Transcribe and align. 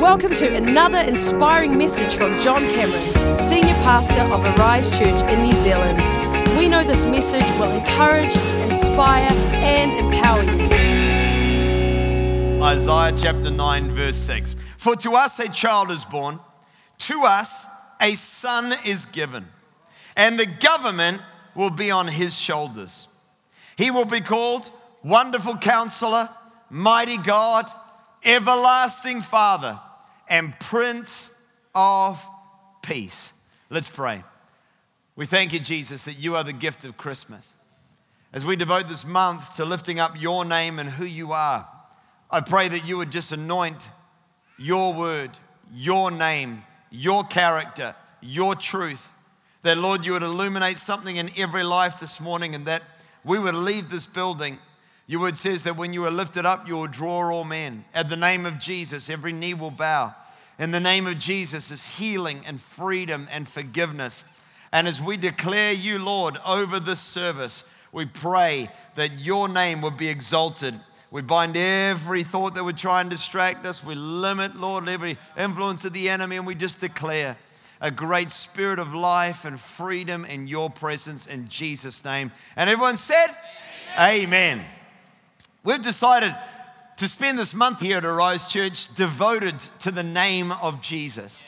Welcome 0.00 0.34
to 0.36 0.54
another 0.54 0.98
inspiring 0.98 1.78
message 1.78 2.14
from 2.14 2.38
John 2.40 2.62
Cameron, 2.70 3.38
Senior 3.38 3.74
Pastor 3.76 4.20
of 4.20 4.44
Arise 4.44 4.90
Church 4.90 5.22
in 5.30 5.42
New 5.42 5.56
Zealand. 5.56 5.98
We 6.58 6.68
know 6.68 6.84
this 6.84 7.04
message 7.06 7.48
will 7.58 7.70
encourage, 7.70 8.36
inspire, 8.70 9.30
and 9.62 9.92
empower 9.92 10.42
you. 10.42 10.70
Isaiah 12.62 13.12
chapter 13.16 13.50
9, 13.50 13.90
verse 13.90 14.16
6. 14.16 14.56
For 14.76 14.94
to 14.96 15.12
us 15.12 15.38
a 15.38 15.48
child 15.48 15.90
is 15.90 16.04
born, 16.04 16.38
to 16.98 17.22
us 17.22 17.66
a 18.00 18.14
son 18.14 18.74
is 18.84 19.06
given, 19.06 19.46
and 20.16 20.38
the 20.38 20.46
government 20.46 21.22
will 21.54 21.70
be 21.70 21.90
on 21.90 22.08
his 22.08 22.38
shoulders. 22.38 23.08
He 23.76 23.90
will 23.90 24.04
be 24.04 24.20
called 24.20 24.70
Wonderful 25.02 25.56
Counselor, 25.56 26.28
Mighty 26.68 27.16
God, 27.16 27.70
Everlasting 28.24 29.20
Father, 29.20 29.78
and 30.28 30.58
Prince 30.60 31.30
of 31.74 32.24
Peace. 32.82 33.32
Let's 33.70 33.88
pray. 33.88 34.22
We 35.16 35.26
thank 35.26 35.52
you, 35.52 35.60
Jesus, 35.60 36.02
that 36.04 36.18
you 36.18 36.36
are 36.36 36.44
the 36.44 36.52
gift 36.52 36.84
of 36.84 36.96
Christmas. 36.96 37.54
As 38.32 38.44
we 38.44 38.56
devote 38.56 38.88
this 38.88 39.04
month 39.04 39.54
to 39.56 39.64
lifting 39.64 39.98
up 39.98 40.20
your 40.20 40.44
name 40.44 40.78
and 40.78 40.88
who 40.88 41.04
you 41.04 41.32
are, 41.32 41.68
I 42.30 42.40
pray 42.40 42.68
that 42.68 42.86
you 42.86 42.96
would 42.98 43.10
just 43.10 43.32
anoint 43.32 43.90
your 44.56 44.94
word, 44.94 45.30
your 45.72 46.10
name, 46.10 46.62
your 46.90 47.24
character, 47.24 47.94
your 48.20 48.54
truth. 48.54 49.10
That, 49.62 49.78
Lord, 49.78 50.06
you 50.06 50.12
would 50.12 50.22
illuminate 50.22 50.78
something 50.78 51.16
in 51.16 51.30
every 51.36 51.64
life 51.64 51.98
this 51.98 52.20
morning 52.20 52.54
and 52.54 52.66
that 52.66 52.82
we 53.24 53.38
would 53.38 53.54
leave 53.54 53.90
this 53.90 54.06
building. 54.06 54.58
Your 55.10 55.22
word 55.22 55.36
says 55.36 55.64
that 55.64 55.76
when 55.76 55.92
you 55.92 56.04
are 56.04 56.10
lifted 56.12 56.46
up, 56.46 56.68
you 56.68 56.76
will 56.76 56.86
draw 56.86 57.32
all 57.32 57.42
men. 57.42 57.84
At 57.92 58.08
the 58.08 58.16
name 58.16 58.46
of 58.46 58.60
Jesus, 58.60 59.10
every 59.10 59.32
knee 59.32 59.54
will 59.54 59.72
bow. 59.72 60.14
In 60.56 60.70
the 60.70 60.78
name 60.78 61.08
of 61.08 61.18
Jesus 61.18 61.72
is 61.72 61.96
healing 61.96 62.42
and 62.46 62.60
freedom 62.60 63.26
and 63.32 63.48
forgiveness. 63.48 64.22
And 64.70 64.86
as 64.86 65.00
we 65.00 65.16
declare 65.16 65.72
you, 65.72 65.98
Lord, 65.98 66.36
over 66.46 66.78
this 66.78 67.00
service, 67.00 67.64
we 67.90 68.06
pray 68.06 68.70
that 68.94 69.18
your 69.18 69.48
name 69.48 69.82
would 69.82 69.96
be 69.96 70.06
exalted. 70.06 70.76
We 71.10 71.22
bind 71.22 71.56
every 71.56 72.22
thought 72.22 72.54
that 72.54 72.62
would 72.62 72.78
try 72.78 73.00
and 73.00 73.10
distract 73.10 73.66
us. 73.66 73.82
We 73.82 73.96
limit, 73.96 74.54
Lord, 74.54 74.88
every 74.88 75.18
influence 75.36 75.84
of 75.84 75.92
the 75.92 76.08
enemy, 76.08 76.36
and 76.36 76.46
we 76.46 76.54
just 76.54 76.80
declare 76.80 77.36
a 77.80 77.90
great 77.90 78.30
spirit 78.30 78.78
of 78.78 78.94
life 78.94 79.44
and 79.44 79.58
freedom 79.58 80.24
in 80.24 80.46
your 80.46 80.70
presence 80.70 81.26
in 81.26 81.48
Jesus' 81.48 82.04
name. 82.04 82.30
And 82.54 82.70
everyone 82.70 82.96
said, 82.96 83.26
Amen. 83.98 84.58
Amen. 84.58 84.64
We've 85.62 85.82
decided 85.82 86.34
to 86.96 87.06
spend 87.06 87.38
this 87.38 87.52
month 87.52 87.80
here 87.80 87.98
at 87.98 88.04
Arise 88.04 88.46
Church 88.46 88.94
devoted 88.94 89.58
to 89.80 89.90
the 89.90 90.02
name 90.02 90.52
of 90.52 90.80
Jesus. 90.80 91.44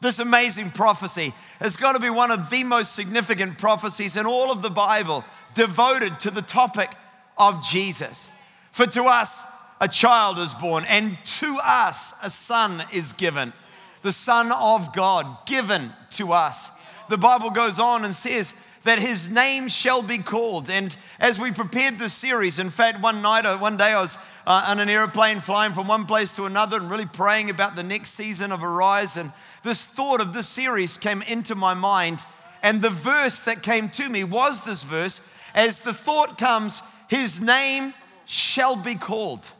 This 0.00 0.18
amazing 0.18 0.70
prophecy 0.70 1.34
has 1.60 1.76
got 1.76 1.92
to 1.92 2.00
be 2.00 2.08
one 2.08 2.30
of 2.30 2.48
the 2.48 2.64
most 2.64 2.94
significant 2.94 3.58
prophecies 3.58 4.16
in 4.16 4.24
all 4.24 4.50
of 4.50 4.62
the 4.62 4.70
Bible, 4.70 5.24
devoted 5.54 6.18
to 6.20 6.30
the 6.30 6.42
topic 6.42 6.90
of 7.36 7.62
Jesus. 7.64 8.30
For 8.72 8.86
to 8.86 9.04
us 9.04 9.44
a 9.78 9.88
child 9.88 10.38
is 10.38 10.54
born, 10.54 10.86
and 10.88 11.18
to 11.24 11.58
us 11.62 12.14
a 12.22 12.30
son 12.30 12.82
is 12.92 13.12
given, 13.12 13.52
the 14.00 14.12
Son 14.12 14.52
of 14.52 14.94
God, 14.94 15.46
given 15.46 15.92
to 16.12 16.32
us. 16.32 16.70
The 17.10 17.18
Bible 17.18 17.50
goes 17.50 17.78
on 17.78 18.06
and 18.06 18.14
says 18.14 18.58
that 18.84 18.98
his 18.98 19.30
name 19.30 19.68
shall 19.68 20.02
be 20.02 20.18
called. 20.18 20.70
And 20.70 20.94
as 21.18 21.38
we 21.38 21.50
prepared 21.50 21.98
this 21.98 22.12
series, 22.12 22.58
in 22.58 22.70
fact, 22.70 23.02
one 23.02 23.22
night, 23.22 23.46
or 23.46 23.56
one 23.58 23.76
day, 23.76 23.92
I 23.92 24.00
was 24.00 24.16
uh, 24.46 24.66
on 24.68 24.78
an 24.78 24.88
airplane 24.88 25.40
flying 25.40 25.72
from 25.72 25.88
one 25.88 26.04
place 26.04 26.36
to 26.36 26.44
another 26.44 26.76
and 26.76 26.90
really 26.90 27.06
praying 27.06 27.50
about 27.50 27.76
the 27.76 27.82
next 27.82 28.10
season 28.10 28.52
of 28.52 28.62
Arise. 28.62 29.16
And 29.16 29.32
this 29.62 29.84
thought 29.84 30.20
of 30.20 30.32
this 30.32 30.48
series 30.48 30.96
came 30.98 31.22
into 31.22 31.54
my 31.54 31.74
mind. 31.74 32.20
And 32.62 32.80
the 32.80 32.90
verse 32.90 33.40
that 33.40 33.62
came 33.62 33.88
to 33.90 34.08
me 34.08 34.22
was 34.22 34.64
this 34.64 34.82
verse 34.82 35.20
as 35.54 35.80
the 35.80 35.94
thought 35.94 36.36
comes, 36.36 36.82
His 37.08 37.40
name 37.40 37.94
shall 38.26 38.76
be 38.76 38.94
called. 38.94 39.50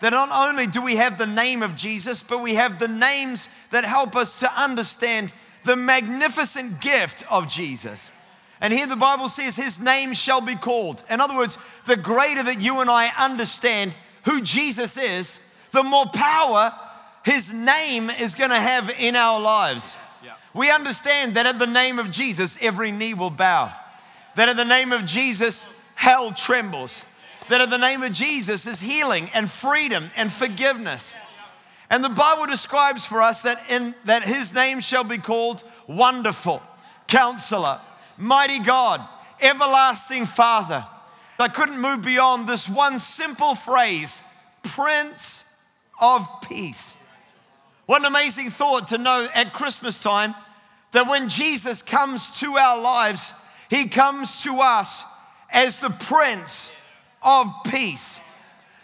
That 0.00 0.10
not 0.10 0.30
only 0.30 0.66
do 0.66 0.82
we 0.82 0.96
have 0.96 1.16
the 1.16 1.26
name 1.26 1.62
of 1.62 1.76
Jesus, 1.76 2.22
but 2.22 2.42
we 2.42 2.54
have 2.54 2.78
the 2.78 2.88
names 2.88 3.48
that 3.70 3.84
help 3.84 4.14
us 4.14 4.38
to 4.40 4.60
understand 4.60 5.32
the 5.64 5.76
magnificent 5.76 6.80
gift 6.80 7.24
of 7.30 7.48
Jesus. 7.48 8.12
And 8.60 8.72
here 8.72 8.86
the 8.86 8.96
Bible 8.96 9.28
says, 9.28 9.56
His 9.56 9.80
name 9.80 10.14
shall 10.14 10.40
be 10.40 10.54
called. 10.54 11.02
In 11.10 11.20
other 11.20 11.36
words, 11.36 11.58
the 11.86 11.96
greater 11.96 12.42
that 12.42 12.60
you 12.60 12.80
and 12.80 12.90
I 12.90 13.08
understand 13.18 13.94
who 14.24 14.40
Jesus 14.40 14.96
is, 14.96 15.40
the 15.72 15.82
more 15.82 16.06
power 16.06 16.72
His 17.24 17.52
name 17.52 18.10
is 18.10 18.34
going 18.34 18.50
to 18.50 18.56
have 18.56 18.90
in 18.98 19.16
our 19.16 19.40
lives. 19.40 19.98
Yeah. 20.24 20.32
We 20.54 20.70
understand 20.70 21.34
that 21.34 21.46
at 21.46 21.58
the 21.58 21.66
name 21.66 21.98
of 21.98 22.10
Jesus, 22.10 22.58
every 22.62 22.90
knee 22.90 23.14
will 23.14 23.30
bow. 23.30 23.72
That 24.36 24.48
at 24.48 24.56
the 24.56 24.64
name 24.64 24.92
of 24.92 25.04
Jesus, 25.06 25.66
hell 25.94 26.32
trembles 26.32 27.04
that 27.48 27.60
in 27.60 27.70
the 27.70 27.78
name 27.78 28.02
of 28.02 28.12
Jesus 28.12 28.66
is 28.66 28.80
healing 28.80 29.30
and 29.34 29.50
freedom 29.50 30.10
and 30.16 30.32
forgiveness. 30.32 31.16
And 31.88 32.02
the 32.02 32.08
Bible 32.08 32.46
describes 32.46 33.06
for 33.06 33.22
us 33.22 33.42
that 33.42 33.62
in 33.70 33.94
that 34.04 34.24
his 34.24 34.52
name 34.52 34.80
shall 34.80 35.04
be 35.04 35.18
called 35.18 35.62
wonderful, 35.86 36.60
counselor, 37.06 37.80
mighty 38.18 38.58
God, 38.58 39.06
everlasting 39.40 40.26
father. 40.26 40.84
I 41.38 41.48
couldn't 41.48 41.80
move 41.80 42.02
beyond 42.02 42.48
this 42.48 42.68
one 42.68 42.98
simple 42.98 43.54
phrase, 43.54 44.22
Prince 44.62 45.60
of 46.00 46.26
Peace. 46.48 46.96
What 47.86 48.00
an 48.00 48.06
amazing 48.06 48.50
thought 48.50 48.88
to 48.88 48.98
know 48.98 49.28
at 49.34 49.52
Christmas 49.52 49.98
time 49.98 50.34
that 50.92 51.08
when 51.08 51.28
Jesus 51.28 51.82
comes 51.82 52.40
to 52.40 52.56
our 52.56 52.80
lives, 52.80 53.32
he 53.68 53.88
comes 53.88 54.42
to 54.42 54.60
us 54.60 55.04
as 55.50 55.78
the 55.78 55.90
Prince 55.90 56.72
of 57.22 57.52
peace. 57.66 58.20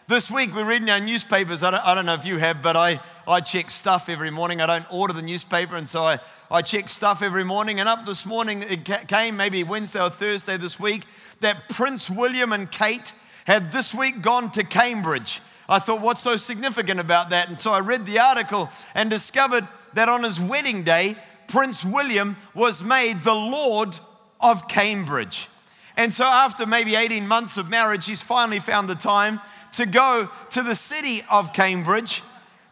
This 0.09 0.31
week 0.31 0.55
we're 0.55 0.69
reading 0.69 0.91
our 0.91 1.01
newspapers. 1.01 1.63
I 1.63 1.71
don't, 1.71 1.87
I 1.87 1.95
don't, 1.95 2.07
know 2.07 2.15
if 2.15 2.27
you 2.27 2.39
have, 2.39 2.61
but 2.61 2.77
I, 2.77 3.01
I 3.27 3.41
check 3.41 3.71
stuff 3.71 4.09
every 4.09 4.31
morning. 4.31 4.61
I 4.61 4.67
don't 4.67 4.93
order 4.93 5.15
the 5.15 5.23
newspaper, 5.23 5.77
and 5.77 5.89
so 5.89 6.03
I, 6.03 6.19
I 6.53 6.61
check 6.61 6.91
stuff 6.91 7.23
every 7.23 7.45
morning. 7.45 7.81
And 7.81 7.89
up 7.89 8.05
this 8.05 8.27
morning, 8.27 8.63
it 8.63 8.85
came 9.09 9.39
maybe 9.39 9.65
Wednesday 9.65 10.03
or 10.03 10.11
Thursday 10.11 10.59
this 10.59 10.79
week 10.79 11.05
that 11.41 11.71
Prince 11.71 12.11
William 12.11 12.53
and 12.53 12.71
Kate 12.71 13.15
had 13.47 13.73
this 13.73 13.95
week 13.95 14.21
gone 14.21 14.51
to 14.51 14.63
Cambridge. 14.63 15.41
I 15.67 15.79
thought, 15.79 16.03
what's 16.03 16.21
so 16.21 16.37
significant 16.37 17.01
about 17.01 17.31
that? 17.31 17.49
And 17.49 17.59
so 17.59 17.73
I 17.73 17.81
read 17.81 18.05
the 18.05 18.19
article 18.19 18.69
and 18.95 19.09
discovered 19.09 19.67
that 19.95 20.11
on 20.11 20.25
his 20.25 20.39
wedding 20.39 20.83
day, 20.83 21.17
Prince 21.49 21.87
William 21.87 22.37
was 22.55 22.83
made 22.83 23.23
the 23.23 23.33
Lord 23.33 23.99
of 24.39 24.69
Cambridge. 24.69 25.49
And 25.97 26.13
so, 26.13 26.27
after 26.27 26.67
maybe 26.67 26.97
18 26.97 27.27
months 27.27 27.57
of 27.57 27.71
marriage, 27.71 28.05
he's 28.05 28.21
finally 28.21 28.61
found 28.61 28.91
the 28.91 28.95
time 28.95 29.41
to 29.73 29.87
go 29.87 30.29
to 30.51 30.63
the 30.63 30.75
city 30.75 31.23
of 31.31 31.55
Cambridge 31.55 32.23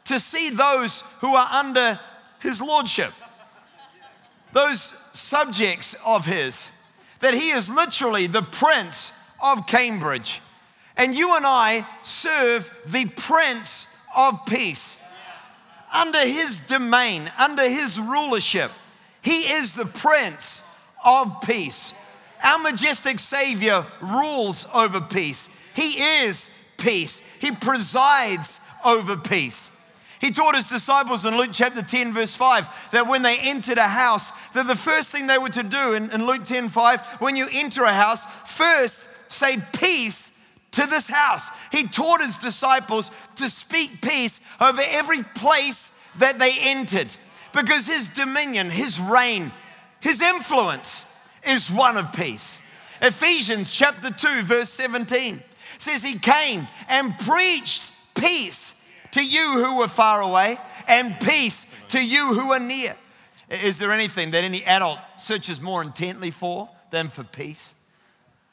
to 0.04 0.20
see 0.20 0.50
those 0.50 1.00
who 1.20 1.34
are 1.34 1.48
under 1.50 1.98
his 2.40 2.60
lordship, 2.60 3.12
those 4.52 4.80
subjects 5.12 5.94
of 6.04 6.26
his, 6.26 6.68
that 7.20 7.34
he 7.34 7.50
is 7.50 7.68
literally 7.68 8.26
the 8.26 8.42
prince 8.42 9.12
of 9.40 9.66
Cambridge. 9.66 10.40
And 10.96 11.14
you 11.14 11.36
and 11.36 11.46
I 11.46 11.86
serve 12.02 12.70
the 12.86 13.06
prince 13.06 13.86
of 14.14 14.44
peace. 14.46 15.02
Under 15.92 16.20
his 16.20 16.60
domain, 16.60 17.30
under 17.38 17.68
his 17.68 17.98
rulership, 17.98 18.70
he 19.22 19.52
is 19.52 19.74
the 19.74 19.86
prince 19.86 20.62
of 21.04 21.40
peace. 21.42 21.92
Our 22.42 22.58
majestic 22.58 23.18
Savior 23.18 23.84
rules 24.00 24.66
over 24.72 25.00
peace. 25.00 25.48
He 25.74 26.22
is 26.22 26.50
peace. 26.78 27.20
He 27.40 27.50
presides 27.50 28.60
over 28.84 29.16
peace. 29.16 29.76
He 30.20 30.30
taught 30.30 30.54
his 30.54 30.68
disciples 30.68 31.24
in 31.24 31.36
Luke 31.36 31.50
chapter 31.52 31.82
10, 31.82 32.12
verse 32.12 32.34
5, 32.34 32.90
that 32.92 33.08
when 33.08 33.22
they 33.22 33.38
entered 33.38 33.78
a 33.78 33.88
house, 33.88 34.32
that 34.52 34.66
the 34.66 34.74
first 34.74 35.08
thing 35.08 35.26
they 35.26 35.38
were 35.38 35.48
to 35.48 35.62
do 35.62 35.94
in, 35.94 36.10
in 36.10 36.26
Luke 36.26 36.44
10, 36.44 36.68
5, 36.68 37.00
when 37.20 37.36
you 37.36 37.48
enter 37.50 37.84
a 37.84 37.92
house, 37.92 38.26
first 38.26 39.08
say 39.32 39.56
peace 39.72 40.36
to 40.72 40.86
this 40.86 41.08
house. 41.08 41.48
He 41.72 41.88
taught 41.88 42.20
his 42.20 42.36
disciples 42.36 43.10
to 43.36 43.48
speak 43.48 44.02
peace 44.02 44.40
over 44.60 44.82
every 44.84 45.22
place 45.22 45.96
that 46.18 46.38
they 46.38 46.54
entered 46.60 47.14
because 47.54 47.86
his 47.86 48.08
dominion, 48.08 48.68
his 48.68 49.00
reign, 49.00 49.50
his 50.00 50.20
influence 50.20 51.02
is 51.46 51.70
one 51.70 51.96
of 51.96 52.12
peace. 52.12 52.58
Ephesians 53.00 53.70
chapter 53.72 54.10
2, 54.10 54.42
verse 54.42 54.68
17 54.68 55.42
says, 55.78 56.02
He 56.02 56.18
came 56.18 56.68
and 56.88 57.18
preached 57.18 57.90
peace 58.14 58.79
to 59.12 59.24
you 59.24 59.64
who 59.64 59.78
were 59.78 59.88
far 59.88 60.20
away 60.20 60.58
and 60.86 61.18
peace 61.20 61.74
to 61.88 62.04
you 62.04 62.34
who 62.34 62.52
are 62.52 62.60
near. 62.60 62.96
Is 63.48 63.78
there 63.78 63.92
anything 63.92 64.30
that 64.30 64.44
any 64.44 64.64
adult 64.64 64.98
searches 65.16 65.60
more 65.60 65.82
intently 65.82 66.30
for 66.30 66.68
than 66.90 67.08
for 67.08 67.24
peace? 67.24 67.74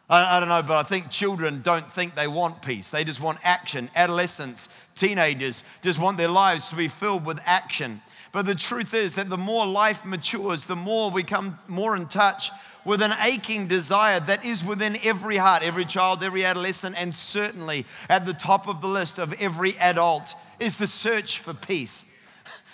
I, 0.09 0.37
I, 0.37 0.39
don't 0.39 0.49
know, 0.49 0.63
but 0.63 0.77
I 0.77 0.83
think 0.83 1.11
children 1.11 1.61
don't 1.61 1.91
think 1.91 2.15
they 2.15 2.27
want 2.27 2.61
peace. 2.61 2.89
They 2.89 3.03
just 3.03 3.21
want 3.21 3.39
action. 3.43 3.89
Adolescents, 3.95 4.69
teenagers 4.95 5.63
just 5.81 5.99
want 5.99 6.17
their 6.17 6.29
lives 6.29 6.69
to 6.69 6.75
be 6.75 6.87
filled 6.87 7.25
with 7.25 7.39
action. 7.45 8.01
But 8.31 8.45
the 8.45 8.55
truth 8.55 8.93
is 8.93 9.15
that 9.15 9.29
the 9.29 9.37
more 9.37 9.65
life 9.65 10.05
matures, 10.05 10.65
the 10.65 10.75
more 10.75 11.11
we 11.11 11.23
come 11.23 11.59
more 11.67 11.95
in 11.95 12.07
touch 12.07 12.49
with 12.85 13.01
an 13.01 13.13
aching 13.21 13.67
desire 13.67 14.19
that 14.21 14.45
is 14.45 14.63
within 14.63 14.97
every 15.03 15.37
heart, 15.37 15.61
every 15.61 15.83
child, 15.85 16.23
every 16.23 16.45
adolescent, 16.45 16.95
and 16.97 17.13
certainly 17.13 17.85
at 18.07 18.25
the 18.25 18.33
top 18.33 18.67
of 18.67 18.79
the 18.79 18.87
list 18.87 19.19
of 19.19 19.33
every 19.41 19.77
adult 19.77 20.33
is 20.59 20.75
the 20.75 20.87
search 20.87 21.39
for 21.39 21.53
peace. 21.53 22.05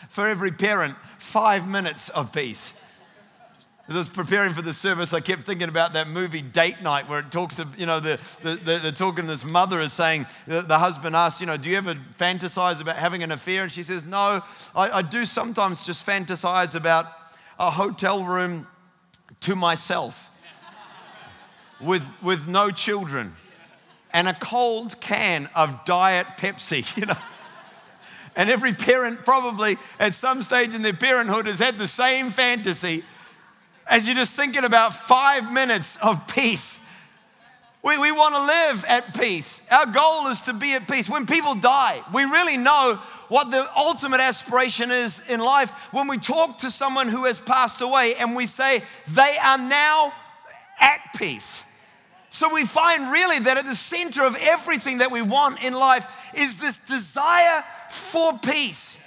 For 0.10 0.28
every 0.28 0.52
parent, 0.52 0.96
five 1.18 1.68
minutes 1.68 2.10
of 2.10 2.32
peace. 2.32 2.74
As 3.88 3.96
I 3.96 3.98
was 3.98 4.08
preparing 4.08 4.54
for 4.54 4.62
the 4.62 4.72
service, 4.72 5.14
I 5.14 5.20
kept 5.20 5.42
thinking 5.42 5.68
about 5.68 5.94
that 5.94 6.08
movie 6.08 6.42
Date 6.42 6.82
Night, 6.82 7.10
where 7.10 7.20
it 7.20 7.32
talks 7.32 7.60
of, 7.60 7.78
you 7.78 7.86
know, 7.86 8.00
the, 8.00 8.20
the, 8.42 8.56
the, 8.56 8.80
the 8.84 8.92
talking, 8.94 9.28
this 9.28 9.44
mother 9.44 9.82
is 9.82 9.92
saying, 9.92 10.26
the, 10.48 10.62
the, 10.62 10.80
husband 10.80 11.18
asks, 11.18 11.42
you 11.42 11.48
know, 11.48 11.58
do 11.58 11.70
you 11.70 11.78
ever 11.78 11.96
fantasize 12.18 12.80
about 12.80 12.96
having 12.96 13.24
an 13.24 13.32
affair? 13.32 13.64
And 13.64 13.72
she 13.72 13.84
says, 13.84 14.06
no, 14.06 14.42
I, 14.74 14.90
I 14.90 15.02
do 15.02 15.26
sometimes 15.26 15.86
just 15.86 16.06
fantasize 16.06 16.76
about 16.76 17.08
a 17.60 17.70
hotel 17.72 18.24
room 18.24 18.68
to 19.42 19.56
myself 19.56 20.30
with, 21.82 22.04
with 22.22 22.48
no 22.48 22.70
children 22.70 23.36
and 24.14 24.28
a 24.28 24.34
cold 24.34 25.02
can 25.02 25.50
of 25.56 25.84
Diet 25.86 26.28
Pepsi, 26.38 26.98
you 26.98 27.08
know. 27.08 27.18
And 28.36 28.50
every 28.50 28.74
parent, 28.74 29.26
probably 29.26 29.78
at 30.00 30.14
some 30.14 30.42
stage 30.42 30.74
in 30.74 30.82
their 30.82 30.94
parenthood, 30.94 31.46
has 31.48 31.60
had 31.60 31.78
the 31.78 31.88
same 31.88 32.32
fantasy 32.32 33.04
as 33.88 34.08
you're 34.08 34.16
just 34.16 34.34
thinking 34.34 34.64
about 34.64 34.94
five 34.94 35.52
minutes 35.52 35.98
of 35.98 36.28
peace. 36.28 36.80
We, 37.84 37.98
we 37.98 38.12
want 38.12 38.34
to 38.34 38.42
live 38.42 38.86
at 38.86 39.14
peace. 39.14 39.62
Our 39.70 39.86
goal 39.86 40.28
is 40.28 40.42
to 40.42 40.54
be 40.54 40.74
at 40.74 40.88
peace. 40.88 41.10
When 41.10 41.26
people 41.26 41.54
die, 41.54 42.02
we 42.14 42.24
really 42.24 42.56
know 42.56 43.00
what 43.28 43.52
the 43.52 43.68
ultimate 43.78 44.22
aspiration 44.22 44.90
is 44.90 45.22
in 45.28 45.40
life 45.40 45.72
when 45.92 46.08
we 46.08 46.18
talk 46.18 46.60
to 46.60 46.72
someone 46.72 47.10
who 47.10 47.26
has 47.26 47.40
passed 47.40 47.82
away 47.82 48.16
and 48.16 48.36
we 48.36 48.46
say 48.46 48.82
they 49.10 49.38
are 49.42 49.58
now 49.58 50.14
at 50.80 51.00
peace. 51.18 51.64
So 52.30 52.54
we 52.54 52.66
find 52.66 53.12
really 53.12 53.40
that 53.40 53.58
at 53.58 53.66
the 53.66 53.76
center 53.76 54.24
of 54.24 54.38
everything 54.40 55.00
that 55.00 55.12
we 55.12 55.22
want 55.22 55.64
in 55.64 55.74
life 55.74 56.32
is 56.36 56.56
this 56.56 56.78
desire 56.78 57.64
for 57.94 58.38
peace. 58.40 58.98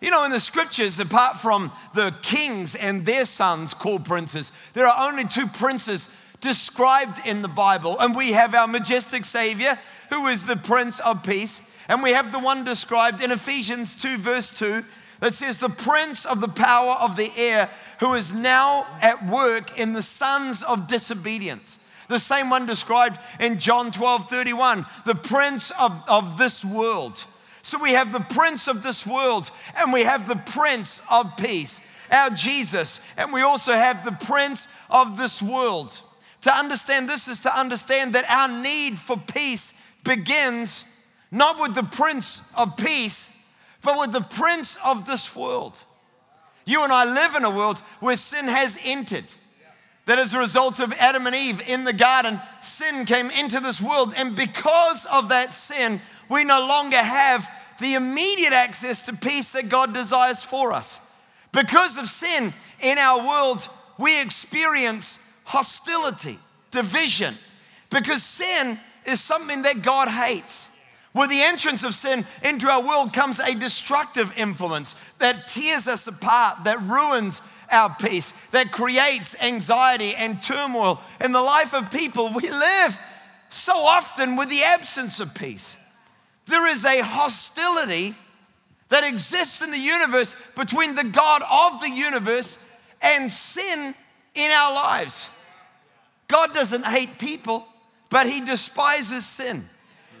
You 0.00 0.10
know, 0.10 0.24
in 0.24 0.30
the 0.30 0.40
scriptures, 0.40 0.98
apart 0.98 1.38
from 1.38 1.72
the 1.94 2.14
kings 2.20 2.74
and 2.74 3.06
their 3.06 3.24
sons 3.24 3.72
called 3.72 4.04
princes, 4.04 4.52
there 4.74 4.86
are 4.86 5.08
only 5.08 5.24
two 5.24 5.46
princes 5.46 6.08
described 6.40 7.26
in 7.26 7.42
the 7.42 7.48
Bible. 7.48 7.98
And 7.98 8.14
we 8.14 8.32
have 8.32 8.54
our 8.54 8.66
majestic 8.66 9.24
Savior, 9.24 9.78
who 10.10 10.26
is 10.26 10.44
the 10.44 10.56
Prince 10.56 11.00
of 11.00 11.22
Peace. 11.22 11.62
And 11.88 12.02
we 12.02 12.10
have 12.10 12.32
the 12.32 12.38
one 12.38 12.64
described 12.64 13.22
in 13.22 13.30
Ephesians 13.30 13.94
2, 13.94 14.18
verse 14.18 14.50
2, 14.58 14.84
that 15.20 15.32
says, 15.32 15.58
The 15.58 15.68
Prince 15.70 16.26
of 16.26 16.40
the 16.40 16.48
power 16.48 16.94
of 16.94 17.16
the 17.16 17.32
air, 17.36 17.70
who 18.00 18.14
is 18.14 18.34
now 18.34 18.86
at 19.00 19.26
work 19.26 19.78
in 19.78 19.92
the 19.92 20.02
sons 20.02 20.62
of 20.62 20.88
disobedience. 20.88 21.78
The 22.08 22.18
same 22.18 22.50
one 22.50 22.66
described 22.66 23.18
in 23.40 23.58
John 23.58 23.90
12, 23.90 24.28
31, 24.28 24.84
the 25.06 25.14
Prince 25.14 25.70
of, 25.78 26.02
of 26.06 26.36
this 26.36 26.62
world 26.64 27.24
so 27.64 27.78
we 27.82 27.92
have 27.92 28.12
the 28.12 28.20
prince 28.20 28.68
of 28.68 28.82
this 28.82 29.06
world 29.06 29.50
and 29.76 29.90
we 29.90 30.02
have 30.02 30.28
the 30.28 30.36
prince 30.36 31.00
of 31.10 31.34
peace, 31.38 31.80
our 32.12 32.28
Jesus, 32.28 33.00
and 33.16 33.32
we 33.32 33.40
also 33.40 33.72
have 33.72 34.04
the 34.04 34.12
prince 34.26 34.68
of 34.90 35.16
this 35.16 35.40
world. 35.40 35.98
To 36.42 36.54
understand 36.54 37.08
this 37.08 37.26
is 37.26 37.38
to 37.40 37.58
understand 37.58 38.14
that 38.14 38.30
our 38.30 38.48
need 38.48 38.98
for 38.98 39.16
peace 39.16 39.72
begins 40.04 40.84
not 41.30 41.58
with 41.58 41.74
the 41.74 41.82
prince 41.82 42.52
of 42.54 42.76
peace, 42.76 43.34
but 43.80 43.98
with 43.98 44.12
the 44.12 44.20
prince 44.20 44.76
of 44.84 45.06
this 45.06 45.34
world. 45.34 45.82
You 46.66 46.84
and 46.84 46.92
I 46.92 47.04
live 47.04 47.34
in 47.34 47.44
a 47.44 47.50
world 47.50 47.80
where 48.00 48.16
sin 48.16 48.46
has 48.46 48.78
entered. 48.84 49.24
That 50.04 50.18
as 50.18 50.34
a 50.34 50.38
result 50.38 50.80
of 50.80 50.92
Adam 50.92 51.26
and 51.26 51.34
Eve 51.34 51.66
in 51.66 51.84
the 51.84 51.94
garden, 51.94 52.38
sin 52.60 53.06
came 53.06 53.30
into 53.30 53.58
this 53.58 53.80
world. 53.80 54.12
And 54.14 54.36
because 54.36 55.06
of 55.06 55.30
that 55.30 55.54
sin, 55.54 55.98
we 56.28 56.44
no 56.44 56.66
longer 56.66 56.96
have 56.96 57.48
the 57.80 57.94
immediate 57.94 58.52
access 58.52 59.04
to 59.06 59.12
peace 59.14 59.50
that 59.50 59.68
God 59.68 59.92
desires 59.92 60.42
for 60.42 60.72
us. 60.72 61.00
Because 61.52 61.98
of 61.98 62.08
sin 62.08 62.52
in 62.80 62.98
our 62.98 63.26
world, 63.26 63.68
we 63.98 64.20
experience 64.20 65.18
hostility, 65.44 66.38
division, 66.70 67.34
because 67.90 68.22
sin 68.22 68.78
is 69.06 69.20
something 69.20 69.62
that 69.62 69.82
God 69.82 70.08
hates. 70.08 70.68
With 71.12 71.30
the 71.30 71.42
entrance 71.42 71.84
of 71.84 71.94
sin 71.94 72.26
into 72.42 72.68
our 72.68 72.82
world 72.82 73.12
comes 73.12 73.38
a 73.38 73.54
destructive 73.54 74.36
influence 74.36 74.96
that 75.20 75.46
tears 75.46 75.86
us 75.86 76.08
apart, 76.08 76.64
that 76.64 76.82
ruins 76.82 77.40
our 77.70 77.94
peace, 77.94 78.32
that 78.50 78.72
creates 78.72 79.36
anxiety 79.40 80.14
and 80.16 80.42
turmoil 80.42 81.00
in 81.20 81.30
the 81.30 81.40
life 81.40 81.72
of 81.72 81.90
people. 81.90 82.32
We 82.34 82.50
live 82.50 82.98
so 83.48 83.74
often 83.74 84.34
with 84.34 84.48
the 84.48 84.64
absence 84.64 85.20
of 85.20 85.34
peace. 85.34 85.76
There 86.46 86.66
is 86.66 86.84
a 86.84 87.00
hostility 87.00 88.14
that 88.88 89.04
exists 89.04 89.62
in 89.62 89.70
the 89.70 89.78
universe 89.78 90.34
between 90.54 90.94
the 90.94 91.04
God 91.04 91.42
of 91.50 91.80
the 91.80 91.90
universe 91.90 92.58
and 93.00 93.32
sin 93.32 93.94
in 94.34 94.50
our 94.50 94.74
lives. 94.74 95.30
God 96.28 96.54
doesn't 96.54 96.84
hate 96.84 97.18
people, 97.18 97.66
but 98.10 98.26
He 98.28 98.40
despises 98.40 99.24
sin 99.26 99.68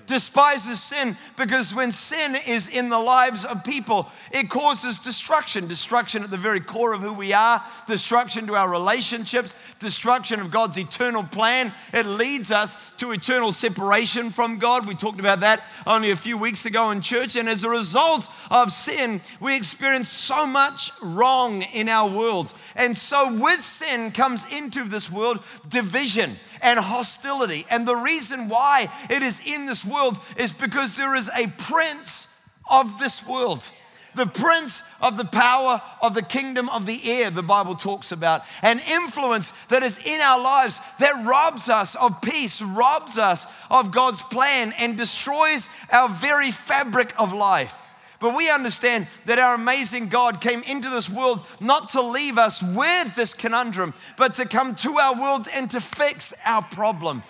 despises 0.06 0.82
sin 0.82 1.16
because 1.36 1.74
when 1.74 1.92
sin 1.92 2.36
is 2.46 2.68
in 2.68 2.88
the 2.88 2.98
lives 2.98 3.44
of 3.44 3.64
people, 3.64 4.08
it 4.32 4.50
causes 4.50 4.98
destruction. 4.98 5.66
Destruction 5.66 6.22
at 6.22 6.30
the 6.30 6.36
very 6.36 6.60
core 6.60 6.92
of 6.92 7.00
who 7.00 7.12
we 7.12 7.32
are, 7.32 7.62
destruction 7.86 8.46
to 8.46 8.54
our 8.54 8.68
relationships, 8.68 9.54
destruction 9.78 10.40
of 10.40 10.50
God's 10.50 10.78
eternal 10.78 11.22
plan. 11.22 11.72
It 11.92 12.06
leads 12.06 12.50
us 12.50 12.92
to 12.98 13.12
eternal 13.12 13.52
separation 13.52 14.30
from 14.30 14.58
God. 14.58 14.86
We 14.86 14.94
talked 14.94 15.20
about 15.20 15.40
that 15.40 15.62
only 15.86 16.10
a 16.10 16.16
few 16.16 16.38
weeks 16.38 16.66
ago 16.66 16.90
in 16.90 17.00
church. 17.00 17.36
And 17.36 17.48
as 17.48 17.64
a 17.64 17.70
result 17.70 18.28
of 18.50 18.72
sin, 18.72 19.20
we 19.40 19.56
experience 19.56 20.08
so 20.08 20.46
much 20.46 20.90
wrong 21.02 21.62
in 21.62 21.88
our 21.88 22.08
world. 22.08 22.52
And 22.76 22.96
so, 22.96 23.34
with 23.34 23.64
sin 23.64 24.12
comes 24.12 24.46
into 24.52 24.84
this 24.84 25.10
world 25.10 25.42
division 25.68 26.32
and 26.64 26.80
hostility. 26.80 27.66
And 27.70 27.86
the 27.86 27.94
reason 27.94 28.48
why 28.48 28.88
it 29.08 29.22
is 29.22 29.40
in 29.46 29.66
this 29.66 29.84
world 29.84 30.18
is 30.36 30.50
because 30.50 30.96
there 30.96 31.14
is 31.14 31.30
a 31.36 31.46
prince 31.58 32.26
of 32.68 32.98
this 32.98 33.24
world. 33.24 33.70
The 34.16 34.26
prince 34.26 34.82
of 35.00 35.16
the 35.16 35.24
power 35.24 35.82
of 36.00 36.14
the 36.14 36.22
kingdom 36.22 36.68
of 36.68 36.86
the 36.86 37.00
air, 37.04 37.30
the 37.30 37.42
Bible 37.42 37.74
talks 37.74 38.12
about, 38.12 38.42
an 38.62 38.80
influence 38.88 39.52
that 39.68 39.82
is 39.82 39.98
in 39.98 40.20
our 40.20 40.40
lives 40.40 40.80
that 41.00 41.26
robs 41.26 41.68
us 41.68 41.96
of 41.96 42.22
peace, 42.22 42.62
robs 42.62 43.18
us 43.18 43.46
of 43.70 43.90
God's 43.90 44.22
plan, 44.22 44.72
and 44.78 44.96
destroys 44.96 45.68
our 45.92 46.08
very 46.08 46.52
fabric 46.52 47.12
of 47.18 47.32
life. 47.32 47.83
But 48.20 48.36
we 48.36 48.48
understand 48.50 49.08
that 49.26 49.38
our 49.38 49.54
amazing 49.54 50.08
God 50.08 50.40
came 50.40 50.62
into 50.62 50.88
this 50.88 51.10
world 51.10 51.40
not 51.60 51.90
to 51.90 52.00
leave 52.00 52.38
us 52.38 52.62
with 52.62 53.14
this 53.16 53.34
conundrum, 53.34 53.92
but 54.16 54.34
to 54.34 54.46
come 54.46 54.74
to 54.76 54.98
our 54.98 55.20
world 55.20 55.48
and 55.52 55.70
to 55.72 55.80
fix 55.80 56.32
our 56.44 56.62
problem. 56.62 57.22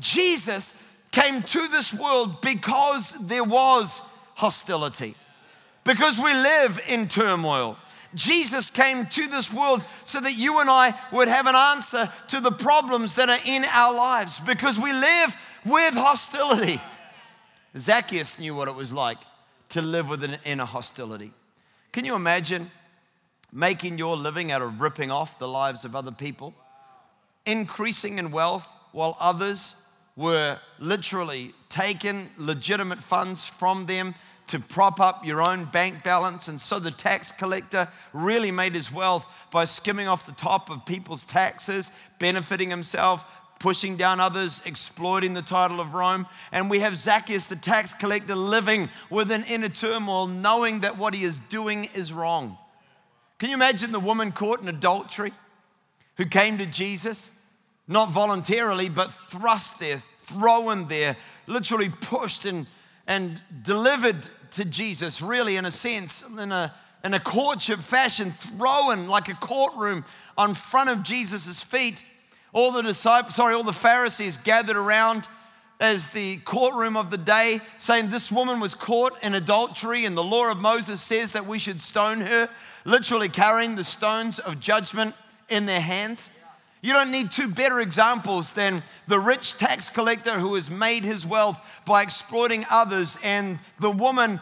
Jesus 0.00 0.74
came 1.12 1.42
to 1.42 1.68
this 1.68 1.92
world 1.92 2.40
because 2.40 3.12
there 3.26 3.44
was 3.44 4.00
hostility, 4.34 5.14
because 5.84 6.18
we 6.18 6.32
live 6.32 6.80
in 6.88 7.08
turmoil. 7.08 7.76
Jesus 8.14 8.70
came 8.70 9.06
to 9.06 9.28
this 9.28 9.52
world 9.52 9.84
so 10.04 10.20
that 10.20 10.32
you 10.32 10.58
and 10.58 10.68
I 10.68 10.94
would 11.12 11.28
have 11.28 11.46
an 11.46 11.54
answer 11.54 12.10
to 12.28 12.40
the 12.40 12.50
problems 12.50 13.14
that 13.16 13.28
are 13.28 13.38
in 13.46 13.64
our 13.66 13.94
lives 13.94 14.40
because 14.40 14.80
we 14.80 14.92
live 14.92 15.36
with 15.64 15.94
hostility. 15.94 16.80
Zacchaeus 17.78 18.38
knew 18.38 18.54
what 18.54 18.66
it 18.66 18.74
was 18.74 18.92
like 18.92 19.18
to 19.70 19.82
live 19.82 20.08
with 20.08 20.22
an 20.22 20.36
inner 20.44 20.64
hostility. 20.64 21.32
Can 21.92 22.04
you 22.04 22.14
imagine 22.14 22.70
making 23.52 23.98
your 23.98 24.16
living 24.16 24.52
out 24.52 24.62
of 24.62 24.80
ripping 24.80 25.10
off 25.10 25.38
the 25.38 25.48
lives 25.48 25.84
of 25.84 25.96
other 25.96 26.12
people? 26.12 26.54
Increasing 27.46 28.18
in 28.18 28.30
wealth 28.30 28.68
while 28.92 29.16
others 29.18 29.74
were 30.16 30.58
literally 30.78 31.54
taking 31.68 32.28
legitimate 32.36 33.02
funds 33.02 33.44
from 33.44 33.86
them 33.86 34.14
to 34.48 34.58
prop 34.58 35.00
up 35.00 35.24
your 35.24 35.40
own 35.40 35.64
bank 35.66 36.02
balance. 36.02 36.48
And 36.48 36.60
so 36.60 36.80
the 36.80 36.90
tax 36.90 37.30
collector 37.30 37.88
really 38.12 38.50
made 38.50 38.74
his 38.74 38.92
wealth 38.92 39.26
by 39.52 39.64
skimming 39.64 40.08
off 40.08 40.26
the 40.26 40.32
top 40.32 40.70
of 40.70 40.84
people's 40.84 41.24
taxes, 41.24 41.92
benefiting 42.18 42.68
himself, 42.68 43.24
pushing 43.60 43.96
down 43.96 44.18
others, 44.18 44.60
exploiting 44.66 45.34
the 45.34 45.42
title 45.42 45.80
of 45.80 45.94
Rome. 45.94 46.26
And 46.50 46.68
we 46.68 46.80
have 46.80 46.96
Zacchaeus, 46.96 47.44
the 47.44 47.54
tax 47.54 47.94
collector, 47.94 48.34
living 48.34 48.88
with 49.08 49.30
an 49.30 49.44
inner 49.44 49.68
turmoil, 49.68 50.26
knowing 50.26 50.80
that 50.80 50.98
what 50.98 51.14
he 51.14 51.22
is 51.22 51.38
doing 51.38 51.88
is 51.94 52.12
wrong. 52.12 52.58
Can 53.38 53.50
you 53.50 53.54
imagine 53.54 53.92
the 53.92 54.00
woman 54.00 54.32
caught 54.32 54.60
in 54.60 54.68
adultery 54.68 55.32
who 56.16 56.26
came 56.26 56.58
to 56.58 56.66
Jesus? 56.66 57.30
not 57.90 58.12
voluntarily, 58.12 58.88
but 58.88 59.12
thrust 59.12 59.80
there, 59.80 60.00
thrown 60.18 60.86
there, 60.86 61.16
literally 61.48 61.88
pushed 61.88 62.44
and, 62.44 62.68
and 63.06 63.40
delivered 63.62 64.16
to 64.52 64.64
Jesus, 64.64 65.20
really, 65.20 65.56
in 65.56 65.64
a 65.64 65.72
sense, 65.72 66.24
in 66.24 66.52
a, 66.52 66.72
in 67.02 67.14
a 67.14 67.20
courtship 67.20 67.80
fashion, 67.80 68.30
thrown 68.30 69.08
like 69.08 69.28
a 69.28 69.34
courtroom 69.34 70.04
on 70.38 70.54
front 70.54 70.88
of 70.88 71.02
Jesus' 71.02 71.60
feet. 71.64 72.04
All 72.52 72.72
the 72.72 72.82
disciples, 72.82 73.36
sorry, 73.36 73.54
all 73.54 73.62
the 73.62 73.72
Pharisees 73.72 74.36
gathered 74.36 74.76
around 74.76 75.28
as 75.78 76.06
the 76.06 76.36
courtroom 76.38 76.96
of 76.96 77.10
the 77.10 77.18
day, 77.18 77.60
saying 77.78 78.10
this 78.10 78.30
woman 78.30 78.60
was 78.60 78.74
caught 78.74 79.16
in 79.22 79.34
adultery, 79.34 80.04
and 80.04 80.16
the 80.16 80.22
law 80.22 80.50
of 80.50 80.58
Moses 80.58 81.00
says 81.00 81.32
that 81.32 81.46
we 81.46 81.58
should 81.58 81.80
stone 81.80 82.20
her, 82.20 82.50
literally 82.84 83.28
carrying 83.28 83.76
the 83.76 83.84
stones 83.84 84.38
of 84.38 84.60
judgment 84.60 85.14
in 85.48 85.66
their 85.66 85.80
hands. 85.80 86.30
You 86.82 86.92
don't 86.94 87.10
need 87.10 87.30
two 87.30 87.48
better 87.48 87.80
examples 87.80 88.54
than 88.54 88.82
the 89.06 89.20
rich 89.20 89.58
tax 89.58 89.88
collector 89.88 90.38
who 90.38 90.54
has 90.54 90.70
made 90.70 91.04
his 91.04 91.26
wealth 91.26 91.60
by 91.84 92.02
exploiting 92.02 92.64
others 92.70 93.18
and 93.22 93.58
the 93.78 93.90
woman 93.90 94.40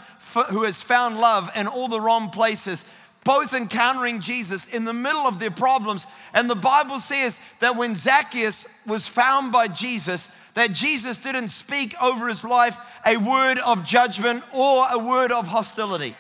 who 0.49 0.63
has 0.63 0.81
found 0.83 1.19
love 1.19 1.51
in 1.57 1.67
all 1.67 1.89
the 1.89 2.01
wrong 2.01 2.31
places, 2.31 2.85
both 3.25 3.53
encountering 3.53 4.21
Jesus 4.21 4.67
in 4.67 4.85
the 4.85 4.93
middle 4.93 5.27
of 5.27 5.39
their 5.39 5.51
problems. 5.51 6.07
And 6.33 6.49
the 6.49 6.55
Bible 6.55 6.99
says 6.99 7.41
that 7.61 7.77
when 7.77 7.95
Zacchaeus 7.95 8.67
was 8.87 9.07
found 9.07 9.53
by 9.53 9.69
Jesus, 9.69 10.29
that 10.55 10.73
Jesus 10.73 11.17
didn't 11.17 11.51
speak 11.51 11.95
over 12.03 12.29
his 12.29 12.45
life 12.45 12.79
a 13.05 13.17
word 13.17 13.59
of 13.59 13.85
judgment 13.85 14.45
or 14.53 14.87
a 14.91 14.99
word 14.99 15.31
of 15.31 15.47
hostility. 15.47 16.15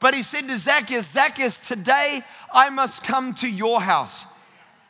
But 0.00 0.14
he 0.14 0.22
said 0.22 0.46
to 0.46 0.56
Zacchaeus, 0.56 1.08
Zacchaeus, 1.10 1.56
today 1.56 2.22
I 2.52 2.70
must 2.70 3.02
come 3.02 3.34
to 3.34 3.48
your 3.48 3.80
house. 3.80 4.26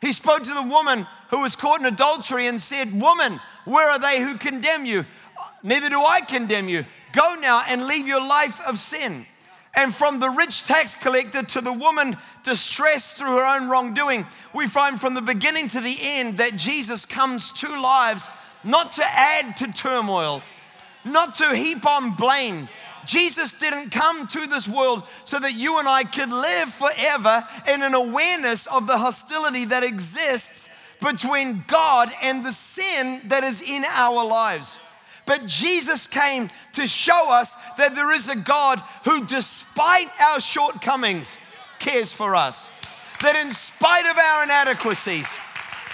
He 0.01 0.13
spoke 0.13 0.43
to 0.43 0.53
the 0.53 0.61
woman 0.61 1.07
who 1.29 1.41
was 1.41 1.55
caught 1.55 1.79
in 1.79 1.85
adultery 1.85 2.47
and 2.47 2.59
said, 2.59 2.99
Woman, 2.99 3.39
where 3.65 3.89
are 3.89 3.99
they 3.99 4.21
who 4.21 4.37
condemn 4.37 4.85
you? 4.85 5.05
Neither 5.63 5.89
do 5.89 6.01
I 6.01 6.21
condemn 6.21 6.69
you. 6.69 6.85
Go 7.11 7.35
now 7.35 7.63
and 7.67 7.85
leave 7.85 8.07
your 8.07 8.25
life 8.25 8.61
of 8.61 8.79
sin. 8.79 9.25
And 9.75 9.93
from 9.93 10.19
the 10.19 10.29
rich 10.29 10.65
tax 10.65 10.95
collector 10.95 11.43
to 11.43 11.61
the 11.61 11.73
woman 11.73 12.17
distressed 12.43 13.13
through 13.13 13.37
her 13.37 13.45
own 13.57 13.69
wrongdoing, 13.69 14.25
we 14.53 14.67
find 14.67 14.99
from 14.99 15.13
the 15.13 15.21
beginning 15.21 15.67
to 15.69 15.79
the 15.79 15.97
end 16.01 16.37
that 16.37 16.55
Jesus 16.55 17.05
comes 17.05 17.51
to 17.51 17.79
lives 17.79 18.29
not 18.63 18.91
to 18.93 19.03
add 19.05 19.55
to 19.57 19.71
turmoil, 19.71 20.41
not 21.05 21.35
to 21.35 21.55
heap 21.55 21.85
on 21.85 22.15
blame, 22.15 22.67
Jesus 23.09 23.53
didn't 23.53 23.89
come 23.89 24.27
to 24.27 24.45
this 24.45 24.67
world 24.67 25.03
so 25.25 25.39
that 25.39 25.53
you 25.53 25.79
and 25.79 25.87
I 25.87 26.03
could 26.03 26.29
live 26.29 26.69
forever 26.69 27.47
in 27.67 27.81
an 27.81 27.95
awareness 27.95 28.67
of 28.67 28.85
the 28.85 28.99
hostility 28.99 29.65
that 29.65 29.83
exists 29.83 30.69
between 31.01 31.63
God 31.65 32.11
and 32.21 32.45
the 32.45 32.51
sin 32.51 33.21
that 33.25 33.43
is 33.43 33.63
in 33.63 33.83
our 33.85 34.23
lives. 34.23 34.77
But 35.29 35.45
Jesus 35.45 36.07
came 36.07 36.49
to 36.73 36.87
show 36.87 37.29
us 37.31 37.53
that 37.77 37.93
there 37.93 38.11
is 38.11 38.29
a 38.29 38.35
God 38.35 38.79
who, 39.05 39.27
despite 39.27 40.09
our 40.19 40.39
shortcomings, 40.39 41.37
cares 41.77 42.11
for 42.11 42.35
us. 42.35 42.65
That 43.21 43.35
in 43.35 43.51
spite 43.51 44.07
of 44.07 44.17
our 44.17 44.43
inadequacies, 44.45 45.37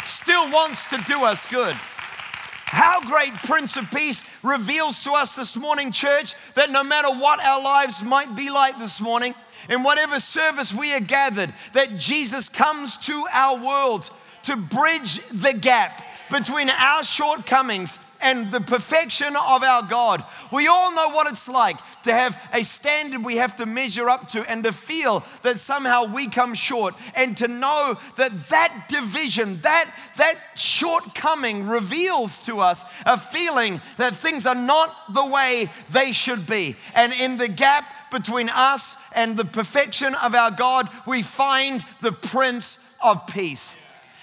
still 0.05 0.49
wants 0.49 0.89
to 0.89 1.03
do 1.05 1.25
us 1.25 1.45
good. 1.47 1.73
How 1.73 3.01
great 3.01 3.33
Prince 3.43 3.75
of 3.75 3.91
Peace 3.91 4.23
reveals 4.41 5.03
to 5.03 5.11
us 5.11 5.33
this 5.33 5.57
morning, 5.57 5.91
church, 5.91 6.33
that 6.53 6.71
no 6.71 6.85
matter 6.85 7.09
what 7.09 7.43
our 7.43 7.61
lives 7.61 8.01
might 8.01 8.37
be 8.37 8.49
like 8.49 8.79
this 8.79 9.01
morning, 9.01 9.35
in 9.67 9.83
whatever 9.83 10.17
service 10.17 10.73
we 10.73 10.93
are 10.93 11.01
gathered, 11.01 11.51
that 11.73 11.97
Jesus 11.97 12.47
comes 12.47 12.95
to 12.99 13.25
our 13.33 13.61
world 13.61 14.09
to 14.43 14.55
bridge 14.55 15.19
the 15.27 15.51
gap 15.51 16.01
between 16.31 16.69
our 16.69 17.03
shortcomings 17.03 17.99
and 18.25 18.51
the 18.51 18.59
perfection 18.59 19.35
of 19.35 19.61
our 19.61 19.83
God. 19.83 20.23
We 20.51 20.65
all 20.67 20.91
know 20.95 21.09
what 21.09 21.27
it's 21.27 21.47
like 21.47 21.77
to 22.03 22.11
have 22.11 22.41
a 22.51 22.63
standard 22.63 23.23
we 23.23 23.37
have 23.37 23.55
to 23.57 23.67
measure 23.67 24.09
up 24.09 24.29
to 24.29 24.41
and 24.49 24.63
to 24.63 24.71
feel 24.71 25.23
that 25.43 25.59
somehow 25.59 26.05
we 26.05 26.27
come 26.27 26.55
short 26.55 26.95
and 27.13 27.37
to 27.37 27.47
know 27.47 27.99
that 28.15 28.49
that 28.49 28.87
division, 28.89 29.61
that, 29.61 29.93
that 30.17 30.39
shortcoming 30.55 31.67
reveals 31.67 32.39
to 32.39 32.61
us 32.61 32.83
a 33.05 33.15
feeling 33.15 33.79
that 33.97 34.15
things 34.15 34.47
are 34.47 34.55
not 34.55 34.91
the 35.13 35.25
way 35.25 35.69
they 35.91 36.11
should 36.11 36.47
be. 36.47 36.75
And 36.95 37.13
in 37.13 37.37
the 37.37 37.47
gap 37.47 37.85
between 38.11 38.49
us 38.49 38.97
and 39.13 39.37
the 39.37 39.45
perfection 39.45 40.15
of 40.15 40.33
our 40.33 40.49
God, 40.49 40.89
we 41.05 41.21
find 41.21 41.85
the 42.01 42.11
Prince 42.11 42.79
of 43.03 43.27
Peace. 43.27 43.75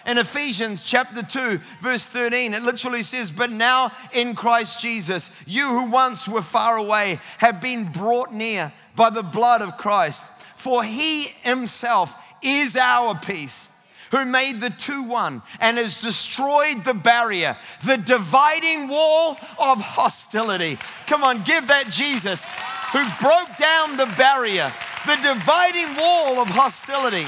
In 0.04 0.18
Ephesians 0.18 0.82
chapter 0.82 1.22
2, 1.22 1.60
verse 1.80 2.04
13, 2.04 2.54
it 2.54 2.62
literally 2.62 3.04
says, 3.04 3.30
But 3.30 3.52
now 3.52 3.92
in 4.12 4.34
Christ 4.34 4.80
Jesus, 4.80 5.30
you 5.46 5.68
who 5.68 5.90
once 5.90 6.26
were 6.26 6.42
far 6.42 6.76
away 6.76 7.20
have 7.38 7.60
been 7.60 7.84
brought 7.84 8.32
near 8.32 8.72
by 8.96 9.10
the 9.10 9.22
blood 9.22 9.62
of 9.62 9.76
Christ. 9.76 10.24
For 10.56 10.82
he 10.82 11.24
himself 11.42 12.16
is 12.42 12.76
our 12.76 13.14
peace, 13.14 13.68
who 14.10 14.24
made 14.24 14.60
the 14.60 14.70
two 14.70 15.04
one 15.04 15.40
and 15.60 15.78
has 15.78 16.00
destroyed 16.00 16.82
the 16.82 16.94
barrier, 16.94 17.56
the 17.84 17.96
dividing 17.96 18.88
wall 18.88 19.38
of 19.58 19.80
hostility. 19.80 20.78
Come 21.06 21.22
on, 21.22 21.42
give 21.42 21.68
that 21.68 21.90
Jesus, 21.90 22.44
who 22.92 23.04
broke 23.20 23.56
down 23.56 23.96
the 23.96 24.12
barrier, 24.16 24.72
the 25.06 25.16
dividing 25.22 25.96
wall 25.96 26.40
of 26.40 26.48
hostility 26.48 27.26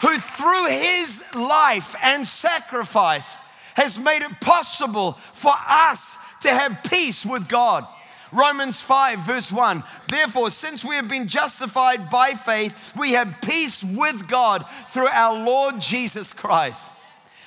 who 0.00 0.18
through 0.18 0.66
his 0.66 1.24
life 1.34 1.94
and 2.02 2.26
sacrifice 2.26 3.36
has 3.74 3.98
made 3.98 4.22
it 4.22 4.40
possible 4.40 5.12
for 5.32 5.52
us 5.68 6.16
to 6.42 6.48
have 6.48 6.82
peace 6.84 7.24
with 7.24 7.48
God. 7.48 7.86
Romans 8.32 8.80
5, 8.80 9.20
verse 9.20 9.50
1. 9.50 9.82
Therefore, 10.08 10.50
since 10.50 10.84
we 10.84 10.94
have 10.96 11.08
been 11.08 11.28
justified 11.28 12.10
by 12.10 12.30
faith, 12.30 12.92
we 12.96 13.12
have 13.12 13.40
peace 13.42 13.82
with 13.82 14.28
God 14.28 14.64
through 14.90 15.08
our 15.08 15.44
Lord 15.44 15.80
Jesus 15.80 16.32
Christ. 16.32 16.90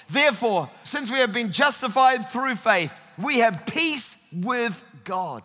Therefore, 0.10 0.70
since 0.84 1.10
we 1.10 1.20
have 1.20 1.34
been 1.34 1.52
justified 1.52 2.30
through 2.30 2.56
faith, 2.56 2.94
we 3.18 3.40
have 3.40 3.66
peace 3.66 4.28
with 4.36 4.84
God. 5.06 5.44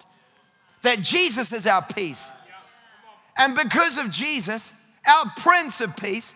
That 0.83 1.01
Jesus 1.01 1.53
is 1.53 1.67
our 1.67 1.83
peace. 1.83 2.31
And 3.37 3.55
because 3.55 3.99
of 3.99 4.11
Jesus, 4.11 4.73
our 5.07 5.33
Prince 5.37 5.81
of 5.81 5.97
Peace, 5.97 6.35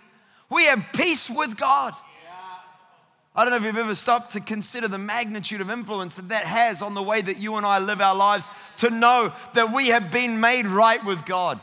we 0.53 0.67
have 0.67 0.85
peace 0.93 1.31
with 1.31 1.57
God. 1.57 1.95
I 3.35 3.45
don't 3.45 3.51
know 3.51 3.57
if 3.57 3.65
you've 3.65 3.79
ever 3.79 3.95
stopped 3.95 4.33
to 4.33 4.41
consider 4.41 4.89
the 4.89 4.99
magnitude 4.99 5.63
of 5.63 5.71
influence 5.71 6.15
that 6.15 6.29
that 6.29 6.45
has 6.45 6.83
on 6.83 6.93
the 6.93 7.03
way 7.03 7.23
that 7.23 7.39
you 7.39 7.57
and 7.57 7.65
I 7.65 7.79
live 7.79 8.03
our 8.03 8.15
lives 8.15 8.51
to 8.79 8.91
know 8.91 9.33
that 9.55 9.73
we 9.73 9.89
have 9.89 10.13
been 10.13 10.39
made 10.39 10.67
right 10.67 11.03
with 11.03 11.25
God. 11.25 11.59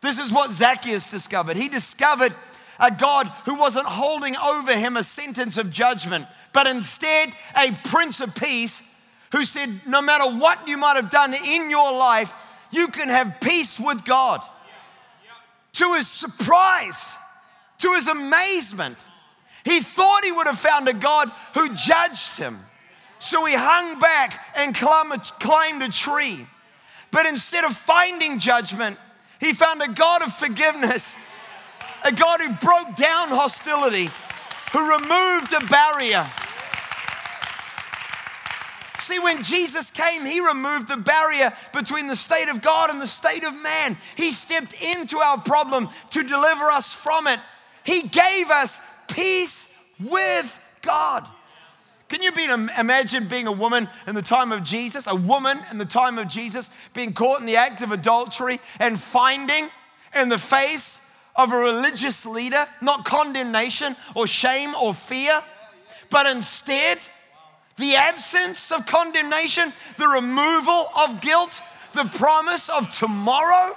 This 0.00 0.18
is 0.18 0.32
what 0.32 0.50
Zacchaeus 0.50 1.08
discovered. 1.08 1.56
He 1.56 1.68
discovered 1.68 2.34
a 2.80 2.90
God 2.90 3.28
who 3.44 3.54
wasn't 3.54 3.86
holding 3.86 4.36
over 4.36 4.74
him 4.74 4.96
a 4.96 5.04
sentence 5.04 5.58
of 5.58 5.70
judgment, 5.70 6.26
but 6.52 6.66
instead 6.66 7.32
a 7.56 7.70
prince 7.84 8.20
of 8.20 8.34
peace 8.34 8.82
who 9.30 9.44
said, 9.44 9.70
No 9.86 10.02
matter 10.02 10.24
what 10.24 10.66
you 10.66 10.76
might 10.76 10.96
have 10.96 11.10
done 11.10 11.34
in 11.34 11.70
your 11.70 11.92
life, 11.92 12.34
you 12.72 12.88
can 12.88 13.08
have 13.08 13.40
peace 13.40 13.78
with 13.78 14.04
God. 14.04 14.40
To 15.74 15.94
his 15.94 16.08
surprise, 16.08 17.14
to 17.80 17.92
his 17.94 18.06
amazement, 18.06 18.96
he 19.64 19.80
thought 19.80 20.24
he 20.24 20.32
would 20.32 20.46
have 20.46 20.58
found 20.58 20.88
a 20.88 20.94
God 20.94 21.30
who 21.54 21.74
judged 21.74 22.36
him. 22.36 22.58
So 23.18 23.44
he 23.44 23.54
hung 23.54 23.98
back 23.98 24.42
and 24.56 24.74
climbed 24.74 25.82
a 25.82 25.88
tree. 25.90 26.46
But 27.10 27.26
instead 27.26 27.64
of 27.64 27.76
finding 27.76 28.38
judgment, 28.38 28.96
he 29.40 29.52
found 29.52 29.82
a 29.82 29.88
God 29.88 30.22
of 30.22 30.32
forgiveness, 30.32 31.16
a 32.04 32.12
God 32.12 32.40
who 32.40 32.52
broke 32.54 32.96
down 32.96 33.28
hostility, 33.28 34.08
who 34.72 34.90
removed 34.90 35.52
a 35.52 35.60
barrier. 35.66 36.26
See, 38.98 39.18
when 39.18 39.42
Jesus 39.42 39.90
came, 39.90 40.24
he 40.24 40.40
removed 40.40 40.86
the 40.86 40.96
barrier 40.96 41.52
between 41.72 42.06
the 42.06 42.14
state 42.14 42.48
of 42.48 42.62
God 42.62 42.90
and 42.90 43.00
the 43.00 43.06
state 43.06 43.44
of 43.44 43.60
man. 43.60 43.96
He 44.14 44.30
stepped 44.30 44.74
into 44.80 45.18
our 45.18 45.38
problem 45.38 45.88
to 46.10 46.22
deliver 46.22 46.70
us 46.70 46.92
from 46.92 47.26
it. 47.26 47.40
He 47.84 48.02
gave 48.02 48.50
us 48.50 48.80
peace 49.08 49.74
with 49.98 50.60
God. 50.82 51.26
Can 52.08 52.22
you 52.22 52.32
be, 52.32 52.44
imagine 52.44 53.28
being 53.28 53.46
a 53.46 53.52
woman 53.52 53.88
in 54.08 54.16
the 54.16 54.22
time 54.22 54.50
of 54.50 54.64
Jesus, 54.64 55.06
a 55.06 55.14
woman 55.14 55.60
in 55.70 55.78
the 55.78 55.84
time 55.84 56.18
of 56.18 56.28
Jesus, 56.28 56.68
being 56.92 57.12
caught 57.12 57.38
in 57.38 57.46
the 57.46 57.56
act 57.56 57.82
of 57.82 57.92
adultery 57.92 58.58
and 58.80 58.98
finding 58.98 59.68
in 60.14 60.28
the 60.28 60.38
face 60.38 61.14
of 61.36 61.52
a 61.52 61.56
religious 61.56 62.26
leader 62.26 62.64
not 62.82 63.04
condemnation 63.04 63.94
or 64.16 64.26
shame 64.26 64.74
or 64.74 64.92
fear, 64.92 65.40
but 66.10 66.26
instead 66.26 66.98
the 67.76 67.94
absence 67.94 68.72
of 68.72 68.86
condemnation, 68.86 69.72
the 69.96 70.08
removal 70.08 70.88
of 70.96 71.20
guilt, 71.20 71.62
the 71.92 72.04
promise 72.04 72.68
of 72.68 72.90
tomorrow? 72.90 73.74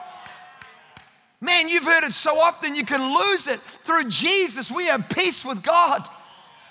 Man, 1.43 1.67
you've 1.67 1.83
heard 1.83 2.05
it 2.05 2.13
so 2.13 2.39
often 2.39 2.73
you 2.73 2.85
can 2.85 3.17
lose 3.17 3.49
it. 3.49 3.59
Through 3.59 4.05
Jesus, 4.05 4.71
we 4.71 4.85
have 4.85 5.09
peace 5.09 5.43
with 5.43 5.61
God. 5.61 6.07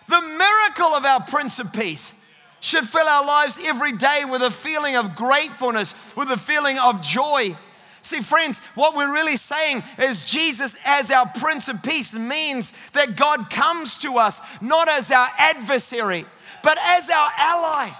The 0.08 0.22
miracle 0.22 0.94
of 0.94 1.04
our 1.04 1.20
Prince 1.20 1.58
of 1.58 1.74
Peace 1.74 2.14
should 2.60 2.88
fill 2.88 3.06
our 3.06 3.26
lives 3.26 3.60
every 3.62 3.92
day 3.92 4.24
with 4.24 4.40
a 4.40 4.50
feeling 4.50 4.96
of 4.96 5.14
gratefulness, 5.14 6.16
with 6.16 6.30
a 6.30 6.38
feeling 6.38 6.78
of 6.78 7.02
joy. 7.02 7.54
See, 8.00 8.20
friends, 8.20 8.60
what 8.74 8.96
we're 8.96 9.12
really 9.12 9.36
saying 9.36 9.82
is 9.98 10.24
Jesus 10.24 10.78
as 10.86 11.10
our 11.10 11.26
Prince 11.26 11.68
of 11.68 11.82
Peace 11.82 12.14
means 12.14 12.72
that 12.94 13.14
God 13.14 13.50
comes 13.50 13.98
to 13.98 14.16
us 14.16 14.40
not 14.62 14.88
as 14.88 15.10
our 15.10 15.28
adversary, 15.36 16.24
but 16.62 16.78
as 16.80 17.10
our 17.10 17.30
ally. 17.36 17.90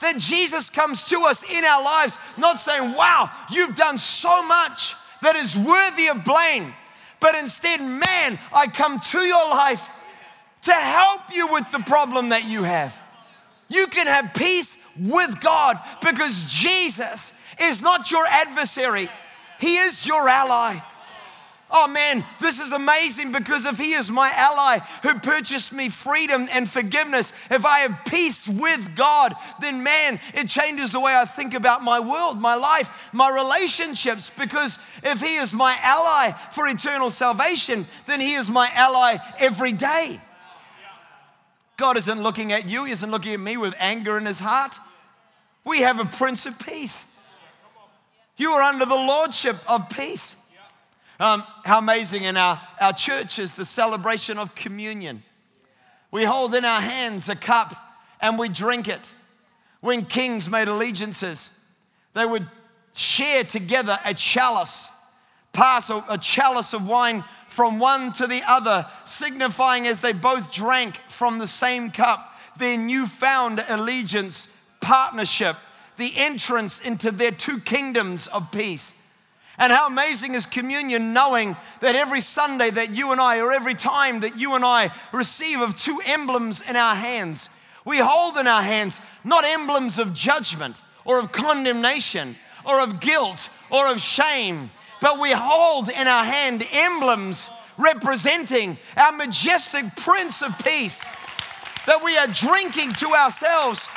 That 0.00 0.16
Jesus 0.16 0.70
comes 0.70 1.04
to 1.04 1.24
us 1.24 1.42
in 1.42 1.64
our 1.64 1.84
lives, 1.84 2.16
not 2.38 2.60
saying, 2.60 2.94
Wow, 2.94 3.30
you've 3.50 3.76
done 3.76 3.98
so 3.98 4.42
much 4.42 4.94
that 5.22 5.36
is 5.36 5.56
worthy 5.56 6.08
of 6.08 6.24
blame, 6.24 6.74
but 7.20 7.34
instead, 7.34 7.80
man, 7.80 8.38
I 8.52 8.66
come 8.66 9.00
to 9.00 9.18
your 9.18 9.50
life 9.50 9.88
to 10.62 10.72
help 10.72 11.32
you 11.32 11.52
with 11.52 11.70
the 11.70 11.80
problem 11.80 12.30
that 12.30 12.44
you 12.44 12.62
have. 12.62 13.00
You 13.68 13.86
can 13.86 14.06
have 14.06 14.34
peace 14.34 14.76
with 15.00 15.40
God 15.40 15.78
because 16.02 16.46
Jesus 16.52 17.38
is 17.60 17.80
not 17.80 18.10
your 18.10 18.26
adversary, 18.26 19.08
He 19.58 19.76
is 19.76 20.06
your 20.06 20.28
ally. 20.28 20.78
Oh 21.68 21.88
man, 21.88 22.24
this 22.40 22.60
is 22.60 22.70
amazing 22.70 23.32
because 23.32 23.66
if 23.66 23.76
He 23.76 23.92
is 23.94 24.08
my 24.08 24.30
ally 24.30 24.78
who 25.02 25.18
purchased 25.18 25.72
me 25.72 25.88
freedom 25.88 26.48
and 26.52 26.70
forgiveness, 26.70 27.32
if 27.50 27.66
I 27.66 27.80
have 27.80 28.04
peace 28.04 28.46
with 28.46 28.94
God, 28.94 29.34
then 29.60 29.82
man, 29.82 30.20
it 30.32 30.48
changes 30.48 30.92
the 30.92 31.00
way 31.00 31.16
I 31.16 31.24
think 31.24 31.54
about 31.54 31.82
my 31.82 31.98
world, 31.98 32.40
my 32.40 32.54
life, 32.54 33.08
my 33.12 33.28
relationships. 33.28 34.30
Because 34.38 34.78
if 35.02 35.20
He 35.20 35.36
is 35.36 35.52
my 35.52 35.76
ally 35.82 36.32
for 36.52 36.68
eternal 36.68 37.10
salvation, 37.10 37.84
then 38.06 38.20
He 38.20 38.34
is 38.34 38.48
my 38.48 38.70
ally 38.72 39.16
every 39.40 39.72
day. 39.72 40.20
God 41.76 41.96
isn't 41.96 42.22
looking 42.22 42.52
at 42.52 42.66
you, 42.66 42.84
He 42.84 42.92
isn't 42.92 43.10
looking 43.10 43.34
at 43.34 43.40
me 43.40 43.56
with 43.56 43.74
anger 43.78 44.16
in 44.18 44.24
His 44.24 44.38
heart. 44.38 44.78
We 45.64 45.80
have 45.80 45.98
a 45.98 46.04
Prince 46.04 46.46
of 46.46 46.56
Peace. 46.64 47.12
You 48.36 48.52
are 48.52 48.62
under 48.62 48.84
the 48.84 48.94
Lordship 48.94 49.56
of 49.68 49.90
peace. 49.90 50.36
Um, 51.18 51.44
how 51.64 51.78
amazing 51.78 52.24
in 52.24 52.36
our, 52.36 52.60
our 52.80 52.92
church 52.92 53.38
is 53.38 53.52
the 53.52 53.64
celebration 53.64 54.38
of 54.38 54.54
communion. 54.54 55.22
We 56.10 56.24
hold 56.24 56.54
in 56.54 56.64
our 56.64 56.80
hands 56.80 57.28
a 57.28 57.36
cup 57.36 57.74
and 58.20 58.38
we 58.38 58.48
drink 58.48 58.88
it. 58.88 59.12
When 59.80 60.04
kings 60.04 60.48
made 60.48 60.68
allegiances, 60.68 61.50
they 62.14 62.26
would 62.26 62.46
share 62.94 63.44
together 63.44 63.98
a 64.04 64.14
chalice, 64.14 64.90
pass 65.52 65.90
a, 65.90 66.04
a 66.08 66.18
chalice 66.18 66.74
of 66.74 66.86
wine 66.86 67.24
from 67.46 67.78
one 67.78 68.12
to 68.14 68.26
the 68.26 68.42
other, 68.46 68.86
signifying 69.04 69.86
as 69.86 70.00
they 70.00 70.12
both 70.12 70.52
drank 70.52 70.96
from 71.08 71.38
the 71.38 71.46
same 71.46 71.90
cup 71.90 72.34
their 72.58 72.78
newfound 72.78 73.64
allegiance, 73.68 74.48
partnership, 74.80 75.56
the 75.96 76.12
entrance 76.16 76.80
into 76.80 77.10
their 77.10 77.30
two 77.30 77.60
kingdoms 77.60 78.26
of 78.28 78.50
peace. 78.50 78.92
And 79.58 79.72
how 79.72 79.86
amazing 79.86 80.34
is 80.34 80.44
communion 80.44 81.12
knowing 81.12 81.56
that 81.80 81.96
every 81.96 82.20
Sunday 82.20 82.70
that 82.70 82.90
you 82.90 83.12
and 83.12 83.20
I, 83.20 83.40
or 83.40 83.52
every 83.52 83.74
time 83.74 84.20
that 84.20 84.38
you 84.38 84.54
and 84.54 84.64
I 84.64 84.90
receive 85.12 85.60
of 85.60 85.76
two 85.76 86.00
emblems 86.04 86.60
in 86.60 86.76
our 86.76 86.94
hands, 86.94 87.48
we 87.84 87.98
hold 87.98 88.36
in 88.36 88.46
our 88.46 88.62
hands 88.62 89.00
not 89.24 89.44
emblems 89.44 89.98
of 89.98 90.12
judgment 90.12 90.80
or 91.04 91.18
of 91.18 91.32
condemnation 91.32 92.36
or 92.64 92.80
of 92.80 93.00
guilt 93.00 93.48
or 93.70 93.86
of 93.86 94.00
shame, 94.00 94.70
but 95.00 95.20
we 95.20 95.32
hold 95.32 95.88
in 95.88 96.06
our 96.06 96.24
hand 96.24 96.66
emblems 96.72 97.48
representing 97.78 98.76
our 98.96 99.12
majestic 99.12 99.84
Prince 99.96 100.42
of 100.42 100.58
Peace 100.64 101.04
that 101.86 102.02
we 102.02 102.16
are 102.16 102.26
drinking 102.26 102.92
to 102.92 103.14
ourselves 103.14 103.88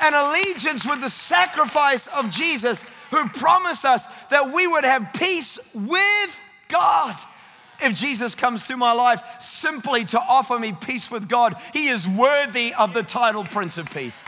an 0.00 0.14
allegiance 0.14 0.86
with 0.86 1.00
the 1.00 1.10
sacrifice 1.10 2.06
of 2.08 2.30
Jesus 2.30 2.84
who 3.10 3.28
promised 3.28 3.84
us 3.84 4.06
that 4.30 4.52
we 4.52 4.66
would 4.66 4.84
have 4.84 5.12
peace 5.12 5.58
with 5.74 6.40
God. 6.68 7.16
If 7.82 7.94
Jesus 7.94 8.34
comes 8.34 8.64
through 8.64 8.78
my 8.78 8.92
life 8.92 9.22
simply 9.40 10.04
to 10.06 10.20
offer 10.20 10.58
me 10.58 10.72
peace 10.72 11.10
with 11.10 11.28
God, 11.28 11.56
he 11.72 11.88
is 11.88 12.08
worthy 12.08 12.72
of 12.74 12.94
the 12.94 13.02
title 13.02 13.44
Prince 13.44 13.76
of 13.78 13.90
Peace. 13.90 14.22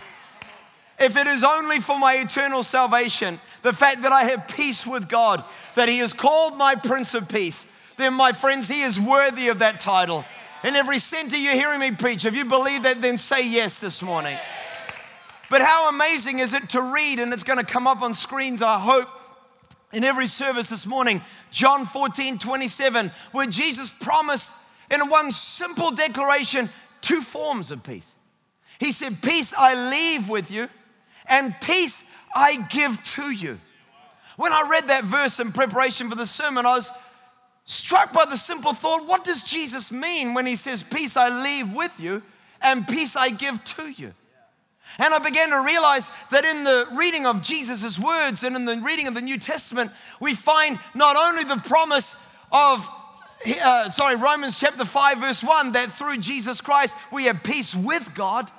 If 1.01 1.17
it 1.17 1.27
is 1.27 1.45
only 1.45 1.79
for 1.79 1.99
my 1.99 2.15
eternal 2.15 2.63
salvation, 2.63 3.41
the 3.63 3.73
fact 3.73 4.03
that 4.03 4.13
I 4.13 4.25
have 4.25 4.49
peace 4.49 4.87
with 4.87 5.09
God, 5.09 5.45
that 5.77 5.89
he 5.89 6.01
is 6.01 6.13
called 6.13 6.57
my 6.57 6.75
Prince 6.75 7.15
of 7.15 7.29
Peace, 7.29 7.71
then 7.97 8.15
my 8.15 8.33
friends, 8.33 8.69
he 8.69 8.83
is 8.83 8.99
worthy 8.99 9.49
of 9.49 9.61
that 9.61 9.81
title. 9.81 10.25
In 10.65 10.75
every 10.75 10.99
center 10.99 11.37
you're 11.37 11.55
hearing 11.55 11.81
me 11.81 11.93
preach, 11.93 12.25
if 12.25 12.35
you 12.35 12.45
believe 12.45 12.83
that, 12.83 13.01
then 13.01 13.17
say 13.17 13.49
yes 13.49 13.79
this 13.79 14.03
morning. 14.03 14.37
But 15.51 15.63
how 15.63 15.89
amazing 15.89 16.41
is 16.41 16.53
it 16.53 16.69
to 16.71 16.83
read, 16.83 17.21
and 17.21 17.33
it's 17.33 17.45
going 17.45 17.59
to 17.59 17.65
come 17.65 17.87
up 17.87 18.03
on 18.03 18.13
screens, 18.13 18.61
I 18.61 18.79
hope, 18.79 19.09
in 19.93 20.05
every 20.05 20.27
service 20.27 20.69
this 20.69 20.87
morning, 20.87 21.23
John 21.51 21.85
14, 21.85 22.39
27, 22.39 23.11
where 23.33 23.47
Jesus 23.47 23.89
promised 23.89 24.53
in 24.91 25.09
one 25.09 25.33
simple 25.33 25.91
declaration 25.91 26.69
two 27.01 27.21
forms 27.21 27.71
of 27.71 27.83
peace. 27.83 28.15
He 28.79 28.93
said, 28.93 29.21
Peace 29.23 29.55
I 29.57 29.91
leave 29.91 30.29
with 30.29 30.51
you, 30.51 30.69
and 31.27 31.55
peace 31.61 32.11
I 32.35 32.57
give 32.69 33.03
to 33.15 33.31
you. 33.31 33.59
When 34.37 34.53
I 34.53 34.69
read 34.69 34.89
that 34.89 35.05
verse 35.05 35.41
in 35.41 35.53
preparation 35.53 36.09
for 36.09 36.15
the 36.15 36.27
sermon, 36.27 36.65
I 36.65 36.77
was 36.77 36.93
struck 37.65 38.13
by 38.13 38.25
the 38.25 38.37
simple 38.37 38.73
thought 38.73 39.07
what 39.07 39.25
does 39.25 39.43
Jesus 39.43 39.91
mean 39.91 40.35
when 40.35 40.47
he 40.47 40.57
says, 40.57 40.83
Peace 40.83 41.17
I 41.17 41.43
leave 41.43 41.75
with 41.75 41.99
you, 41.99 42.23
and 42.61 42.87
peace 42.87 43.17
I 43.17 43.31
give 43.31 43.63
to 43.65 43.89
you? 43.89 44.15
And 44.97 45.13
I 45.13 45.19
began 45.19 45.51
to 45.51 45.61
realize 45.61 46.11
that 46.31 46.45
in 46.45 46.65
the 46.65 46.89
reading 46.93 47.27
of 47.27 47.43
Jesus' 47.43 47.99
words 47.99 48.43
and 48.43 48.57
in 48.57 48.65
the 48.65 48.79
reading 48.79 49.07
of 49.07 49.15
the 49.15 49.21
New 49.21 49.39
Testament, 49.39 49.91
we 50.21 50.35
find 50.35 50.79
not 50.95 51.17
only 51.17 51.45
the 51.45 51.61
promise 51.61 52.17
of, 52.51 52.89
uh, 53.63 53.91
sorry, 53.91 54.17
Romans 54.17 54.59
chapter 54.59 54.85
5, 54.85 55.19
verse 55.19 55.45
1, 55.45 55.73
that 55.73 55.91
through 55.91 56.19
Jesus 56.19 56.61
Christ 56.61 56.97
we 57.13 57.25
have 57.25 57.43
peace 57.43 57.75
with 57.75 58.15
God, 58.15 58.51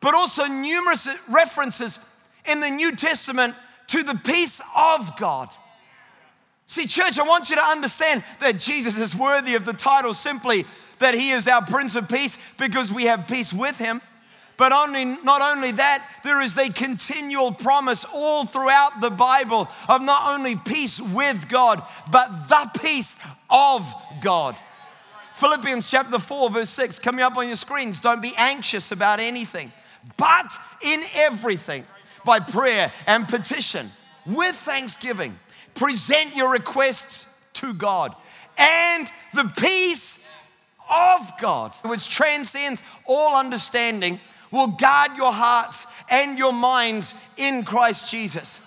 but 0.00 0.14
also 0.14 0.46
numerous 0.46 1.08
references 1.28 1.98
in 2.46 2.60
the 2.60 2.70
New 2.70 2.96
Testament 2.96 3.54
to 3.88 4.02
the 4.02 4.14
peace 4.14 4.60
of 4.76 5.16
God. 5.18 5.50
See, 6.66 6.86
church, 6.86 7.18
I 7.18 7.22
want 7.22 7.48
you 7.48 7.56
to 7.56 7.64
understand 7.64 8.24
that 8.40 8.58
Jesus 8.58 8.98
is 8.98 9.14
worthy 9.14 9.54
of 9.54 9.64
the 9.64 9.72
title 9.72 10.14
simply 10.14 10.64
that 10.98 11.14
he 11.14 11.30
is 11.30 11.46
our 11.46 11.64
Prince 11.64 11.94
of 11.94 12.08
Peace 12.08 12.38
because 12.58 12.92
we 12.92 13.04
have 13.04 13.28
peace 13.28 13.52
with 13.52 13.78
him. 13.78 14.02
But 14.56 14.72
only, 14.72 15.04
not 15.04 15.42
only 15.42 15.72
that, 15.72 16.06
there 16.24 16.40
is 16.40 16.56
a 16.56 16.70
continual 16.70 17.52
promise 17.52 18.06
all 18.12 18.46
throughout 18.46 19.00
the 19.00 19.10
Bible 19.10 19.68
of 19.88 20.00
not 20.00 20.34
only 20.34 20.56
peace 20.56 21.00
with 21.00 21.48
God, 21.48 21.82
but 22.10 22.48
the 22.48 22.70
peace 22.80 23.16
of 23.50 23.92
God. 24.20 24.56
Philippians 25.34 25.90
chapter 25.90 26.18
4, 26.18 26.50
verse 26.50 26.70
6, 26.70 26.98
coming 26.98 27.20
up 27.20 27.36
on 27.36 27.46
your 27.46 27.56
screens. 27.56 27.98
Don't 27.98 28.22
be 28.22 28.32
anxious 28.38 28.92
about 28.92 29.20
anything, 29.20 29.70
but 30.16 30.50
in 30.82 31.02
everything, 31.14 31.84
by 32.24 32.40
prayer 32.40 32.90
and 33.06 33.28
petition, 33.28 33.90
with 34.24 34.56
thanksgiving, 34.56 35.38
present 35.74 36.34
your 36.34 36.50
requests 36.50 37.26
to 37.52 37.74
God. 37.74 38.14
And 38.56 39.06
the 39.34 39.52
peace 39.58 40.26
of 40.90 41.30
God, 41.40 41.74
which 41.84 42.08
transcends 42.08 42.82
all 43.04 43.36
understanding, 43.36 44.18
will 44.50 44.68
guard 44.68 45.16
your 45.16 45.32
hearts 45.32 45.86
and 46.10 46.38
your 46.38 46.52
minds 46.52 47.14
in 47.36 47.64
Christ 47.64 48.10
Jesus. 48.10 48.60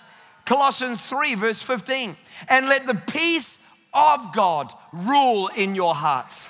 Colossians 0.44 1.06
3, 1.06 1.34
verse 1.36 1.62
15. 1.62 2.16
And 2.48 2.66
let 2.68 2.86
the 2.86 2.94
peace 2.94 3.60
of 3.94 4.32
God 4.34 4.72
rule 4.92 5.48
in 5.48 5.74
your 5.74 5.94
hearts. 5.94 6.48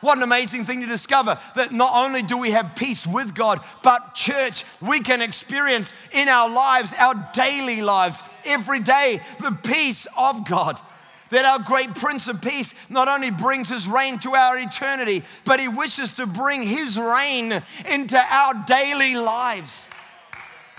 What 0.00 0.16
an 0.16 0.22
amazing 0.22 0.64
thing 0.64 0.80
to 0.80 0.86
discover 0.86 1.38
that 1.56 1.72
not 1.72 1.92
only 1.94 2.22
do 2.22 2.38
we 2.38 2.52
have 2.52 2.74
peace 2.74 3.06
with 3.06 3.34
God, 3.34 3.60
but 3.82 4.14
church, 4.14 4.64
we 4.80 5.00
can 5.00 5.20
experience 5.20 5.92
in 6.12 6.28
our 6.28 6.48
lives, 6.48 6.94
our 6.98 7.30
daily 7.34 7.82
lives, 7.82 8.22
every 8.46 8.80
day, 8.80 9.20
the 9.40 9.52
peace 9.62 10.06
of 10.16 10.48
God 10.48 10.80
that 11.30 11.44
our 11.44 11.58
great 11.58 11.94
Prince 11.94 12.28
of 12.28 12.42
Peace 12.42 12.74
not 12.90 13.08
only 13.08 13.30
brings 13.30 13.70
his 13.70 13.88
reign 13.88 14.18
to 14.20 14.34
our 14.34 14.58
eternity, 14.58 15.22
but 15.44 15.60
he 15.60 15.68
wishes 15.68 16.14
to 16.14 16.26
bring 16.26 16.62
his 16.62 16.98
reign 16.98 17.62
into 17.90 18.18
our 18.18 18.54
daily 18.66 19.14
lives. 19.14 19.88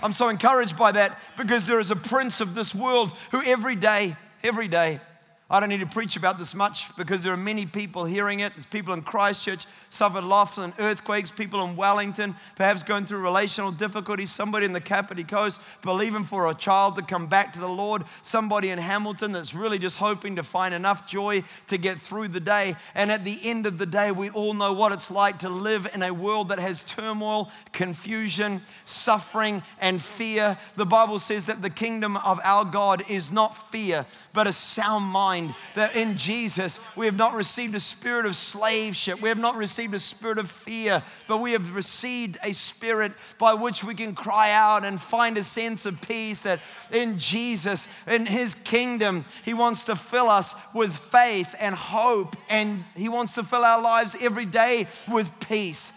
I'm 0.02 0.12
so 0.12 0.28
encouraged 0.28 0.76
by 0.76 0.92
that 0.92 1.18
because 1.36 1.66
there 1.66 1.80
is 1.80 1.90
a 1.90 1.96
prince 1.96 2.40
of 2.40 2.54
this 2.54 2.74
world 2.74 3.12
who 3.30 3.42
every 3.42 3.76
day, 3.76 4.16
every 4.42 4.68
day, 4.68 5.00
I 5.48 5.60
don't 5.60 5.68
need 5.68 5.80
to 5.80 5.86
preach 5.86 6.16
about 6.16 6.38
this 6.38 6.54
much 6.54 6.96
because 6.96 7.22
there 7.22 7.32
are 7.32 7.36
many 7.36 7.66
people 7.66 8.04
hearing 8.04 8.40
it. 8.40 8.54
There's 8.54 8.66
people 8.66 8.94
in 8.94 9.02
Christchurch 9.02 9.66
suffered 9.92 10.24
loss 10.24 10.56
and 10.56 10.72
earthquakes, 10.78 11.30
people 11.30 11.62
in 11.64 11.76
Wellington 11.76 12.34
perhaps 12.56 12.82
going 12.82 13.04
through 13.04 13.18
relational 13.18 13.70
difficulties, 13.70 14.32
somebody 14.32 14.64
in 14.64 14.72
the 14.72 14.80
Kapiti 14.80 15.22
Coast 15.22 15.60
believing 15.82 16.24
for 16.24 16.48
a 16.48 16.54
child 16.54 16.96
to 16.96 17.02
come 17.02 17.26
back 17.26 17.52
to 17.52 17.60
the 17.60 17.68
Lord, 17.68 18.04
somebody 18.22 18.70
in 18.70 18.78
Hamilton 18.78 19.32
that's 19.32 19.54
really 19.54 19.78
just 19.78 19.98
hoping 19.98 20.36
to 20.36 20.42
find 20.42 20.72
enough 20.72 21.06
joy 21.06 21.42
to 21.66 21.76
get 21.76 21.98
through 21.98 22.28
the 22.28 22.40
day. 22.40 22.74
And 22.94 23.10
at 23.12 23.24
the 23.24 23.38
end 23.42 23.66
of 23.66 23.76
the 23.76 23.86
day, 23.86 24.10
we 24.12 24.30
all 24.30 24.54
know 24.54 24.72
what 24.72 24.92
it's 24.92 25.10
like 25.10 25.40
to 25.40 25.50
live 25.50 25.86
in 25.94 26.02
a 26.02 26.12
world 26.12 26.48
that 26.48 26.58
has 26.58 26.82
turmoil, 26.82 27.50
confusion, 27.72 28.62
suffering, 28.86 29.62
and 29.78 30.00
fear. 30.00 30.56
The 30.76 30.86
Bible 30.86 31.18
says 31.18 31.46
that 31.46 31.60
the 31.60 31.70
kingdom 31.70 32.16
of 32.16 32.40
our 32.44 32.64
God 32.64 33.04
is 33.10 33.30
not 33.30 33.70
fear, 33.70 34.06
but 34.32 34.46
a 34.46 34.52
sound 34.52 35.04
mind. 35.04 35.54
That 35.74 35.94
in 35.94 36.16
Jesus, 36.16 36.80
we 36.96 37.06
have 37.06 37.16
not 37.16 37.34
received 37.34 37.74
a 37.74 37.80
spirit 37.80 38.24
of 38.24 38.36
slaveship, 38.36 39.20
we 39.20 39.28
have 39.28 39.38
not 39.38 39.56
received 39.56 39.81
a 39.90 39.98
spirit 39.98 40.38
of 40.38 40.50
fear, 40.50 41.02
but 41.26 41.38
we 41.38 41.52
have 41.52 41.74
received 41.74 42.38
a 42.42 42.52
spirit 42.52 43.12
by 43.38 43.54
which 43.54 43.82
we 43.82 43.94
can 43.94 44.14
cry 44.14 44.52
out 44.52 44.84
and 44.84 45.00
find 45.00 45.36
a 45.36 45.44
sense 45.44 45.86
of 45.86 46.00
peace. 46.02 46.40
That 46.40 46.60
in 46.92 47.18
Jesus, 47.18 47.88
in 48.06 48.26
His 48.26 48.54
kingdom, 48.54 49.24
He 49.44 49.54
wants 49.54 49.82
to 49.84 49.96
fill 49.96 50.28
us 50.28 50.54
with 50.74 50.94
faith 50.94 51.54
and 51.58 51.74
hope, 51.74 52.36
and 52.48 52.84
He 52.94 53.08
wants 53.08 53.34
to 53.34 53.42
fill 53.42 53.64
our 53.64 53.82
lives 53.82 54.16
every 54.20 54.46
day 54.46 54.86
with 55.10 55.28
peace. 55.40 55.92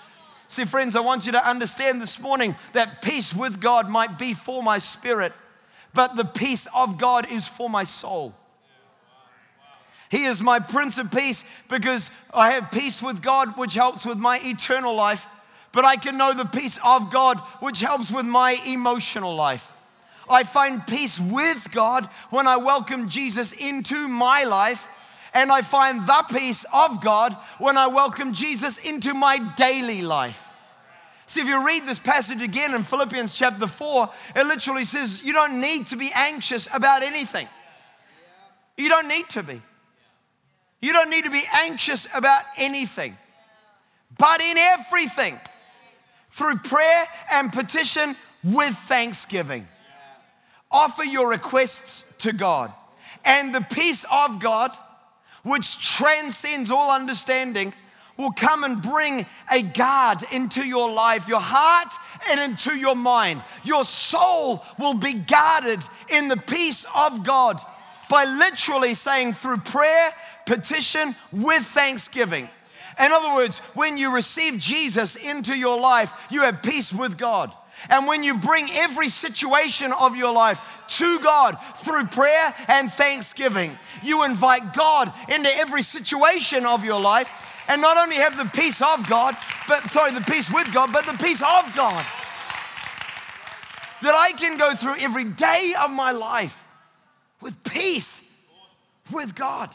See, 0.48 0.66
friends, 0.66 0.96
I 0.96 1.02
want 1.02 1.26
you 1.26 1.34
to 1.34 1.48
understand 1.48 2.02
this 2.02 2.20
morning 2.20 2.56
that 2.74 3.02
peace 3.02 3.36
with 3.36 3.60
God 3.60 3.90
might 3.90 4.18
be 4.18 4.34
for 4.34 4.64
my 4.64 4.80
spirit 4.80 5.32
but 5.96 6.18
the 6.18 6.26
peace 6.26 6.68
of 6.76 6.98
God 7.00 7.32
is 7.32 7.48
for 7.48 7.70
my 7.70 7.86
soul. 7.86 8.36
He 10.10 10.26
is 10.26 10.42
my 10.42 10.60
Prince 10.60 10.98
of 10.98 11.12
Peace 11.12 11.46
because 11.70 12.12
I 12.34 12.52
have 12.52 12.72
peace 12.72 13.02
with 13.02 13.22
God, 13.22 13.58
which 13.58 13.74
helps 13.74 14.06
with 14.06 14.18
my 14.18 14.40
eternal 14.44 14.96
life, 14.96 15.26
but 15.72 15.86
I 15.86 15.96
can 15.96 16.18
know 16.18 16.34
the 16.34 16.46
peace 16.46 16.80
of 16.86 17.12
God, 17.12 17.40
which 17.60 17.82
helps 17.82 18.12
with 18.12 18.26
my 18.26 18.58
emotional 18.66 19.36
life. 19.36 19.72
I 20.30 20.44
find 20.44 20.86
peace 20.86 21.20
with 21.20 21.72
God 21.72 22.06
when 22.30 22.48
I 22.48 22.58
welcome 22.58 23.10
Jesus 23.10 23.52
into 23.52 24.08
my 24.08 24.44
life, 24.44 24.88
and 25.34 25.52
I 25.52 25.62
find 25.62 26.08
the 26.08 26.26
peace 26.30 26.66
of 26.74 27.04
God 27.04 27.34
when 27.60 27.78
I 27.78 27.88
welcome 27.88 28.34
Jesus 28.34 28.78
into 28.78 29.14
my 29.14 29.38
daily 29.56 30.02
life. 30.02 30.48
See, 31.28 31.42
if 31.42 31.48
you 31.48 31.66
read 31.66 31.84
this 31.86 32.00
passage 32.00 32.42
again 32.42 32.74
in 32.74 32.84
Philippians 32.84 33.34
chapter 33.34 33.68
4, 33.68 34.10
it 34.36 34.46
literally 34.46 34.86
says 34.86 35.24
you 35.24 35.34
don't 35.34 35.60
need 35.60 35.88
to 35.88 35.96
be 35.96 36.12
anxious 36.14 36.68
about 36.72 37.02
anything. 37.02 37.48
You 38.78 38.90
don't 38.90 39.08
need 39.08 39.28
to 39.30 39.42
be. 39.44 39.62
You 40.86 40.94
don't 40.94 41.10
need 41.10 41.24
to 41.24 41.32
be 41.32 41.42
anxious 41.52 42.08
about 42.14 42.44
anything. 42.58 43.18
But 44.20 44.40
in 44.40 44.56
everything, 44.56 45.36
through 46.30 46.58
prayer 46.58 47.06
and 47.32 47.52
petition 47.52 48.16
with 48.44 48.76
thanksgiving, 48.76 49.68
offer 50.70 51.04
your 51.04 51.28
requests 51.28 52.04
to 52.20 52.34
God. 52.34 52.72
And 53.26 53.56
the 53.56 53.62
peace 53.62 54.06
of 54.12 54.40
God, 54.40 54.78
which 55.42 55.82
transcends 55.82 56.70
all 56.70 56.92
understanding, 56.92 57.74
will 58.16 58.34
come 58.34 58.64
and 58.64 58.80
bring 58.80 59.26
a 59.52 59.64
guard 59.64 60.20
into 60.32 60.64
your 60.64 60.92
life, 60.92 61.28
your 61.28 61.42
heart, 61.42 61.92
and 62.30 62.40
into 62.40 62.78
your 62.78 62.96
mind. 62.96 63.42
Your 63.64 63.86
soul 63.86 64.64
will 64.78 64.94
be 64.94 65.14
guarded 65.14 65.80
in 66.12 66.28
the 66.28 66.38
peace 66.38 66.86
of 66.96 67.24
God 67.24 67.60
by 68.10 68.26
literally 68.26 68.94
saying 68.94 69.34
through 69.34 69.58
prayer, 69.58 70.12
petition, 70.46 71.16
with 71.32 71.64
thanksgiving. 71.64 72.50
In 73.00 73.12
other 73.12 73.36
words, 73.36 73.60
when 73.74 73.98
you 73.98 74.14
receive 74.14 74.60
Jesus 74.60 75.16
into 75.16 75.58
your 75.58 75.80
life, 75.80 76.14
you 76.30 76.42
have 76.42 76.64
peace 76.64 76.94
with 76.94 77.18
God. 77.18 77.52
And 77.90 78.08
when 78.08 78.24
you 78.24 78.36
bring 78.36 78.70
every 78.72 79.10
situation 79.10 79.92
of 79.92 80.16
your 80.16 80.34
life 80.34 80.86
to 80.98 81.20
God 81.20 81.58
through 81.78 82.06
prayer 82.08 82.56
and 82.68 82.92
thanksgiving, 82.92 83.78
you 84.02 84.24
invite 84.24 84.74
God 84.74 85.12
into 85.30 85.54
every 85.58 85.82
situation 85.82 86.66
of 86.66 86.86
your 86.86 87.00
life 87.00 87.64
and 87.68 87.82
not 87.82 87.98
only 87.98 88.16
have 88.16 88.38
the 88.38 88.46
peace 88.46 88.82
of 88.82 89.08
God, 89.10 89.36
but 89.68 89.84
sorry, 89.84 90.14
the 90.14 90.22
peace 90.22 90.52
with 90.52 90.72
God, 90.74 90.94
but 90.94 91.06
the 91.06 91.18
peace 91.24 91.42
of 91.42 91.76
God. 91.76 92.06
That 94.02 94.16
I 94.16 94.32
can 94.38 94.58
go 94.58 94.76
through 94.76 94.98
every 95.00 95.24
day 95.24 95.74
of 95.80 95.92
my 95.92 96.12
life 96.12 96.65
with 97.42 97.64
peace 97.64 98.26
with 99.12 99.36
God. 99.36 99.70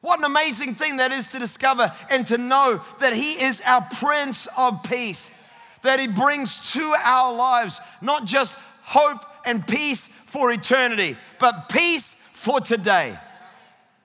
What 0.00 0.18
an 0.18 0.24
amazing 0.24 0.74
thing 0.74 0.96
that 0.96 1.12
is 1.12 1.28
to 1.28 1.38
discover 1.38 1.92
and 2.08 2.26
to 2.28 2.38
know 2.38 2.80
that 3.00 3.12
He 3.12 3.42
is 3.42 3.62
our 3.66 3.86
Prince 3.96 4.48
of 4.56 4.82
Peace, 4.82 5.30
that 5.82 6.00
He 6.00 6.06
brings 6.06 6.72
to 6.72 6.94
our 7.02 7.34
lives 7.34 7.80
not 8.00 8.24
just 8.24 8.56
hope 8.82 9.24
and 9.44 9.66
peace 9.66 10.06
for 10.06 10.50
eternity, 10.52 11.16
but 11.38 11.68
peace 11.68 12.14
for 12.14 12.60
today. 12.60 13.16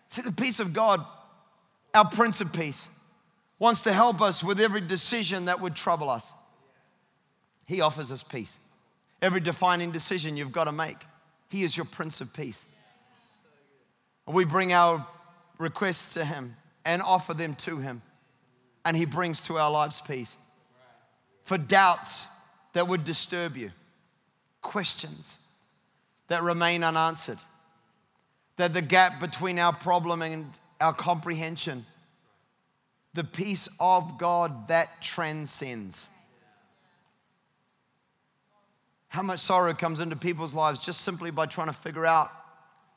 See, 0.09 0.21
the 0.21 0.31
peace 0.31 0.59
of 0.59 0.73
God, 0.73 1.05
our 1.93 2.09
Prince 2.09 2.41
of 2.41 2.51
Peace, 2.51 2.87
wants 3.57 3.83
to 3.83 3.93
help 3.93 4.21
us 4.21 4.43
with 4.43 4.59
every 4.59 4.81
decision 4.81 5.45
that 5.45 5.61
would 5.61 5.75
trouble 5.75 6.09
us. 6.09 6.31
He 7.65 7.81
offers 7.81 8.11
us 8.11 8.21
peace. 8.21 8.57
Every 9.21 9.39
defining 9.39 9.91
decision 9.91 10.35
you've 10.35 10.51
got 10.51 10.65
to 10.65 10.71
make, 10.71 10.97
He 11.49 11.63
is 11.63 11.75
your 11.75 11.85
Prince 11.85 12.19
of 12.19 12.33
Peace. 12.33 12.65
We 14.27 14.45
bring 14.45 14.73
our 14.73 15.05
requests 15.57 16.13
to 16.15 16.25
Him 16.25 16.55
and 16.83 17.01
offer 17.01 17.33
them 17.33 17.55
to 17.55 17.77
Him, 17.77 18.01
and 18.83 18.97
He 18.97 19.05
brings 19.05 19.41
to 19.43 19.57
our 19.57 19.71
lives 19.71 20.01
peace. 20.01 20.35
For 21.43 21.57
doubts 21.57 22.25
that 22.73 22.87
would 22.87 23.03
disturb 23.03 23.55
you, 23.55 23.71
questions 24.61 25.39
that 26.27 26.41
remain 26.41 26.83
unanswered, 26.83 27.37
that 28.57 28.73
the 28.73 28.81
gap 28.81 29.19
between 29.19 29.59
our 29.59 29.73
problem 29.73 30.21
and 30.21 30.47
our 30.81 30.93
comprehension 30.93 31.85
the 33.15 33.23
peace 33.23 33.69
of 33.79 34.17
God 34.17 34.67
that 34.67 35.01
transcends. 35.01 36.09
How 39.07 39.21
much 39.21 39.39
sorrow 39.39 39.73
comes 39.73 40.01
into 40.01 40.17
people's 40.17 40.53
lives 40.53 40.81
just 40.81 40.99
simply 40.99 41.31
by 41.31 41.45
trying 41.45 41.67
to 41.67 41.73
figure 41.73 42.05
out 42.05 42.29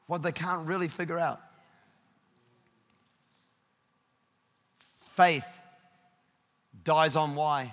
what 0.09 0.25
they 0.25 0.33
can't 0.33 0.67
really 0.67 0.89
figure 0.89 1.19
out. 1.19 1.41
Faith 4.97 5.47
dies 6.83 7.15
on 7.15 7.37
why 7.37 7.73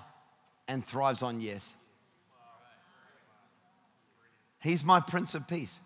and 0.67 0.85
thrives 0.85 1.23
on 1.23 1.41
yes. 1.41 1.73
He's 4.59 4.83
my 4.83 4.99
Prince 4.99 5.33
of 5.33 5.47
Peace. 5.47 5.79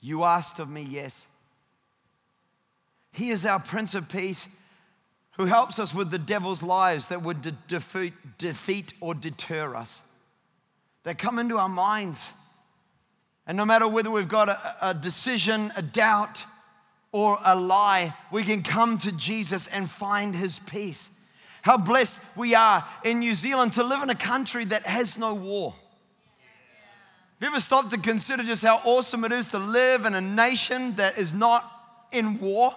You 0.00 0.24
asked 0.24 0.58
of 0.58 0.68
me, 0.68 0.82
yes. 0.82 1.26
He 3.12 3.30
is 3.30 3.44
our 3.46 3.60
Prince 3.60 3.94
of 3.94 4.08
Peace 4.08 4.48
who 5.32 5.46
helps 5.46 5.78
us 5.78 5.92
with 5.92 6.10
the 6.10 6.18
devil's 6.18 6.62
lies 6.62 7.06
that 7.06 7.22
would 7.22 7.42
de- 7.42 7.50
defeat, 7.68 8.12
defeat 8.38 8.92
or 9.00 9.14
deter 9.14 9.74
us. 9.74 10.00
They 11.02 11.14
come 11.14 11.38
into 11.38 11.58
our 11.58 11.68
minds. 11.68 12.32
And 13.46 13.56
no 13.56 13.64
matter 13.64 13.86
whether 13.86 14.10
we've 14.10 14.28
got 14.28 14.48
a, 14.48 14.76
a 14.80 14.94
decision, 14.94 15.72
a 15.76 15.82
doubt, 15.82 16.44
or 17.12 17.38
a 17.44 17.54
lie, 17.54 18.14
we 18.32 18.42
can 18.42 18.62
come 18.62 18.98
to 18.98 19.12
Jesus 19.12 19.66
and 19.68 19.88
find 19.88 20.34
his 20.34 20.58
peace. 20.58 21.10
How 21.62 21.78
blessed 21.78 22.18
we 22.36 22.54
are 22.54 22.84
in 23.04 23.20
New 23.20 23.34
Zealand 23.34 23.74
to 23.74 23.84
live 23.84 24.02
in 24.02 24.10
a 24.10 24.14
country 24.14 24.64
that 24.66 24.84
has 24.84 25.16
no 25.16 25.32
war. 25.34 25.74
Have 27.40 27.40
you 27.40 27.46
ever 27.48 27.60
stopped 27.60 27.90
to 27.90 27.98
consider 27.98 28.42
just 28.42 28.64
how 28.64 28.80
awesome 28.84 29.24
it 29.24 29.32
is 29.32 29.48
to 29.48 29.58
live 29.58 30.04
in 30.04 30.14
a 30.14 30.20
nation 30.20 30.94
that 30.96 31.18
is 31.18 31.32
not 31.32 31.64
in 32.10 32.40
war? 32.40 32.74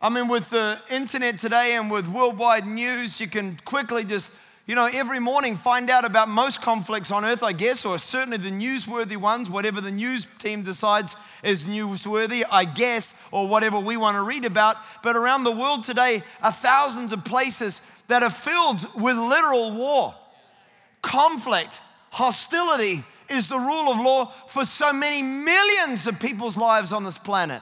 I 0.00 0.08
mean, 0.08 0.26
with 0.26 0.50
the 0.50 0.80
internet 0.90 1.38
today 1.38 1.76
and 1.76 1.90
with 1.90 2.08
worldwide 2.08 2.66
news, 2.66 3.20
you 3.20 3.28
can 3.28 3.56
quickly 3.64 4.04
just, 4.04 4.32
you 4.72 4.76
know, 4.76 4.86
every 4.86 5.20
morning 5.20 5.54
find 5.54 5.90
out 5.90 6.06
about 6.06 6.30
most 6.30 6.62
conflicts 6.62 7.10
on 7.10 7.26
earth, 7.26 7.42
I 7.42 7.52
guess, 7.52 7.84
or 7.84 7.98
certainly 7.98 8.38
the 8.38 8.50
newsworthy 8.50 9.18
ones, 9.18 9.50
whatever 9.50 9.82
the 9.82 9.90
news 9.90 10.26
team 10.38 10.62
decides 10.62 11.14
is 11.42 11.66
newsworthy, 11.66 12.42
I 12.50 12.64
guess, 12.64 13.22
or 13.32 13.46
whatever 13.46 13.78
we 13.78 13.98
want 13.98 14.14
to 14.14 14.22
read 14.22 14.46
about. 14.46 14.78
But 15.02 15.14
around 15.14 15.44
the 15.44 15.52
world 15.52 15.84
today 15.84 16.22
are 16.40 16.50
thousands 16.50 17.12
of 17.12 17.22
places 17.22 17.82
that 18.08 18.22
are 18.22 18.30
filled 18.30 18.86
with 18.94 19.18
literal 19.18 19.72
war, 19.72 20.14
conflict, 21.02 21.82
hostility 22.08 23.04
is 23.28 23.48
the 23.48 23.58
rule 23.58 23.92
of 23.92 23.98
law 23.98 24.32
for 24.48 24.64
so 24.64 24.90
many 24.90 25.22
millions 25.22 26.06
of 26.06 26.18
people's 26.18 26.56
lives 26.56 26.94
on 26.94 27.04
this 27.04 27.18
planet. 27.18 27.60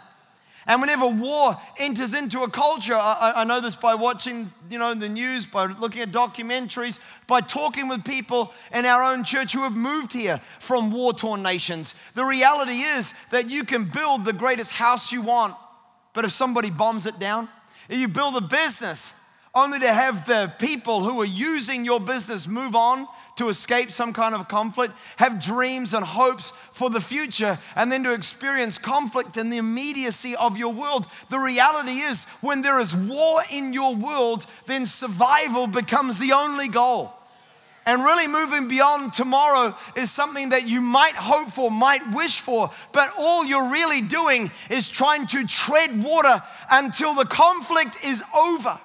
And 0.66 0.80
whenever 0.80 1.06
war 1.06 1.58
enters 1.78 2.14
into 2.14 2.42
a 2.42 2.50
culture, 2.50 2.94
I, 2.94 3.32
I, 3.36 3.44
know 3.44 3.60
this 3.60 3.76
by 3.76 3.94
watching, 3.94 4.52
you 4.70 4.78
know, 4.78 4.92
the 4.94 5.08
news, 5.08 5.46
by 5.46 5.66
looking 5.66 6.02
at 6.02 6.12
documentaries, 6.12 6.98
by 7.26 7.40
talking 7.40 7.88
with 7.88 8.04
people 8.04 8.52
in 8.72 8.84
our 8.84 9.02
own 9.02 9.24
church 9.24 9.52
who 9.52 9.62
have 9.62 9.74
moved 9.74 10.12
here 10.12 10.40
from 10.58 10.90
war-torn 10.90 11.42
nations. 11.42 11.94
The 12.14 12.24
reality 12.24 12.82
is 12.82 13.14
that 13.30 13.48
you 13.48 13.64
can 13.64 13.84
build 13.84 14.24
the 14.24 14.34
greatest 14.34 14.72
house 14.72 15.10
you 15.10 15.22
want 15.22 15.54
but 16.12 16.24
if 16.24 16.32
somebody 16.32 16.70
bombs 16.70 17.06
it 17.06 17.18
down, 17.18 17.48
you 17.88 18.08
build 18.08 18.36
a 18.36 18.40
business 18.40 19.12
only 19.54 19.80
to 19.80 19.92
have 19.92 20.26
the 20.26 20.52
people 20.58 21.02
who 21.02 21.20
are 21.20 21.26
using 21.26 21.84
your 21.84 22.00
business 22.00 22.46
move 22.46 22.74
on 22.74 23.06
to 23.40 23.48
escape 23.48 23.90
some 23.90 24.12
kind 24.12 24.34
of 24.34 24.48
conflict, 24.48 24.92
have 25.16 25.42
dreams 25.42 25.94
and 25.94 26.04
hopes 26.04 26.52
for 26.72 26.90
the 26.90 27.00
future, 27.00 27.58
and 27.74 27.90
then 27.90 28.04
to 28.04 28.12
experience 28.12 28.76
conflict 28.76 29.38
in 29.38 29.48
the 29.48 29.56
immediacy 29.56 30.36
of 30.36 30.58
your 30.58 30.74
world. 30.74 31.06
The 31.30 31.38
reality 31.38 32.00
is, 32.00 32.26
when 32.42 32.60
there 32.60 32.78
is 32.78 32.94
war 32.94 33.42
in 33.50 33.72
your 33.72 33.94
world, 33.94 34.44
then 34.66 34.84
survival 34.84 35.66
becomes 35.66 36.18
the 36.18 36.32
only 36.32 36.68
goal. 36.68 37.14
And 37.86 38.04
really 38.04 38.26
moving 38.26 38.68
beyond 38.68 39.14
tomorrow 39.14 39.74
is 39.96 40.10
something 40.10 40.50
that 40.50 40.66
you 40.68 40.82
might 40.82 41.14
hope 41.14 41.48
for, 41.48 41.70
might 41.70 42.02
wish 42.14 42.40
for, 42.40 42.70
but 42.92 43.10
all 43.16 43.42
you're 43.42 43.70
really 43.70 44.02
doing 44.02 44.50
is 44.68 44.86
trying 44.86 45.26
to 45.28 45.46
tread 45.46 46.04
water 46.04 46.42
until 46.70 47.14
the 47.14 47.24
conflict 47.24 48.04
is 48.04 48.22
over. 48.36 48.78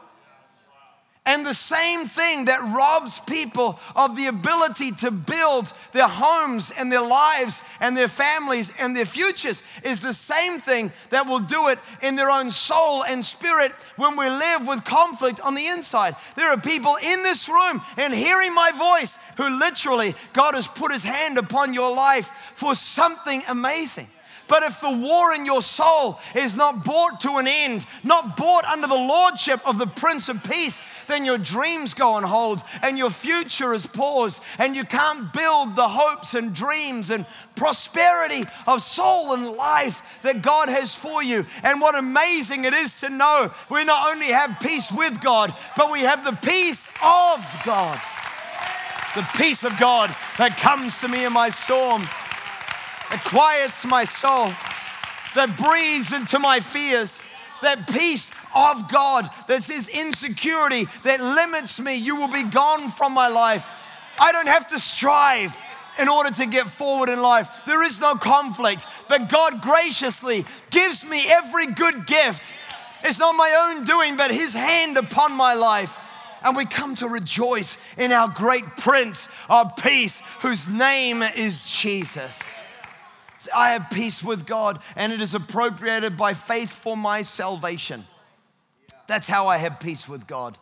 And 1.27 1.43
the 1.43 1.55
same 1.55 2.05
thing 2.05 2.45
that 2.45 2.61
robs 2.61 3.17
people 3.17 3.79
of 3.95 4.15
the 4.15 4.27
ability 4.27 4.91
to 4.91 5.09
build 5.09 5.73
their 5.91 6.07
homes 6.07 6.71
and 6.77 6.91
their 6.91 7.01
lives 7.01 7.63
and 7.79 7.97
their 7.97 8.07
families 8.07 8.71
and 8.77 8.95
their 8.95 9.05
futures 9.05 9.63
is 9.83 10.01
the 10.01 10.13
same 10.13 10.59
thing 10.59 10.91
that 11.09 11.25
will 11.25 11.39
do 11.39 11.69
it 11.69 11.79
in 12.03 12.15
their 12.15 12.29
own 12.29 12.51
soul 12.51 13.03
and 13.03 13.25
spirit 13.25 13.71
when 13.95 14.15
we 14.15 14.29
live 14.29 14.67
with 14.67 14.85
conflict 14.85 15.39
on 15.39 15.55
the 15.55 15.65
inside. 15.65 16.15
There 16.35 16.51
are 16.51 16.59
people 16.59 16.95
in 17.01 17.23
this 17.23 17.49
room 17.49 17.81
and 17.97 18.13
hearing 18.13 18.53
my 18.53 18.71
voice 18.71 19.17
who 19.37 19.49
literally 19.57 20.13
God 20.33 20.53
has 20.53 20.67
put 20.67 20.91
his 20.91 21.03
hand 21.03 21.39
upon 21.39 21.73
your 21.73 21.95
life 21.95 22.29
for 22.55 22.75
something 22.75 23.41
amazing. 23.47 24.07
But 24.47 24.63
if 24.63 24.79
the 24.79 24.91
war 24.91 25.33
in 25.33 25.45
your 25.45 25.61
soul 25.61 26.19
is 26.35 26.55
not 26.55 26.83
brought 26.83 27.21
to 27.21 27.37
an 27.37 27.47
end, 27.47 27.85
not 28.03 28.37
brought 28.37 28.65
under 28.65 28.87
the 28.87 28.93
lordship 28.93 29.65
of 29.67 29.79
the 29.79 29.87
Prince 29.87 30.29
of 30.29 30.43
Peace, 30.43 30.81
then 31.07 31.25
your 31.25 31.37
dreams 31.37 31.93
go 31.93 32.13
on 32.13 32.23
hold 32.23 32.61
and 32.81 32.97
your 32.97 33.09
future 33.09 33.73
is 33.73 33.87
paused, 33.87 34.41
and 34.57 34.75
you 34.75 34.83
can't 34.83 35.31
build 35.33 35.75
the 35.75 35.87
hopes 35.87 36.33
and 36.35 36.53
dreams 36.53 37.09
and 37.09 37.25
prosperity 37.55 38.43
of 38.67 38.81
soul 38.81 39.33
and 39.33 39.49
life 39.49 40.19
that 40.21 40.41
God 40.41 40.69
has 40.69 40.93
for 40.93 41.23
you. 41.23 41.45
And 41.63 41.81
what 41.81 41.95
amazing 41.95 42.65
it 42.65 42.73
is 42.73 42.99
to 43.01 43.09
know 43.09 43.51
we 43.69 43.83
not 43.83 44.11
only 44.13 44.27
have 44.27 44.59
peace 44.59 44.91
with 44.91 45.21
God, 45.21 45.53
but 45.75 45.91
we 45.91 46.01
have 46.01 46.23
the 46.23 46.37
peace 46.47 46.87
of 47.03 47.61
God. 47.65 47.99
The 49.15 49.27
peace 49.37 49.63
of 49.63 49.79
God 49.79 50.13
that 50.37 50.57
comes 50.57 50.99
to 50.99 51.07
me 51.07 51.23
in 51.23 51.31
my 51.31 51.49
storm 51.49 52.03
that 53.11 53.23
quiets 53.25 53.85
my 53.85 54.05
soul, 54.05 54.53
that 55.35 55.57
breathes 55.57 56.13
into 56.13 56.39
my 56.39 56.59
fears, 56.59 57.21
that 57.61 57.87
peace 57.87 58.31
of 58.53 58.89
God 58.89 59.29
that 59.47 59.63
says 59.63 59.89
insecurity 59.89 60.87
that 61.03 61.19
limits 61.19 61.79
me, 61.79 61.95
you 61.95 62.15
will 62.15 62.31
be 62.31 62.43
gone 62.43 62.89
from 62.89 63.13
my 63.13 63.27
life. 63.27 63.67
I 64.19 64.31
don't 64.31 64.47
have 64.47 64.67
to 64.69 64.79
strive 64.79 65.55
in 65.99 66.07
order 66.07 66.31
to 66.31 66.45
get 66.45 66.67
forward 66.67 67.09
in 67.09 67.21
life. 67.21 67.49
There 67.65 67.83
is 67.83 67.99
no 67.99 68.15
conflict, 68.15 68.85
but 69.07 69.29
God 69.29 69.61
graciously 69.61 70.45
gives 70.69 71.05
me 71.05 71.25
every 71.27 71.67
good 71.67 72.05
gift. 72.05 72.53
It's 73.03 73.19
not 73.19 73.33
my 73.33 73.73
own 73.75 73.85
doing, 73.85 74.15
but 74.17 74.31
His 74.31 74.53
hand 74.53 74.97
upon 74.97 75.33
my 75.33 75.53
life. 75.53 75.97
And 76.43 76.55
we 76.55 76.65
come 76.65 76.95
to 76.95 77.07
rejoice 77.07 77.77
in 77.97 78.11
our 78.11 78.27
great 78.27 78.65
Prince 78.77 79.29
of 79.49 79.75
Peace, 79.77 80.21
whose 80.41 80.67
name 80.67 81.23
is 81.23 81.63
Jesus. 81.65 82.43
I 83.53 83.71
have 83.71 83.89
peace 83.89 84.23
with 84.23 84.45
God, 84.45 84.79
and 84.95 85.11
it 85.11 85.21
is 85.21 85.35
appropriated 85.35 86.17
by 86.17 86.33
faith 86.33 86.71
for 86.71 86.95
my 86.95 87.21
salvation. 87.21 88.05
That's 89.07 89.27
how 89.27 89.47
I 89.47 89.57
have 89.57 89.79
peace 89.79 90.07
with 90.07 90.27
God. 90.27 90.57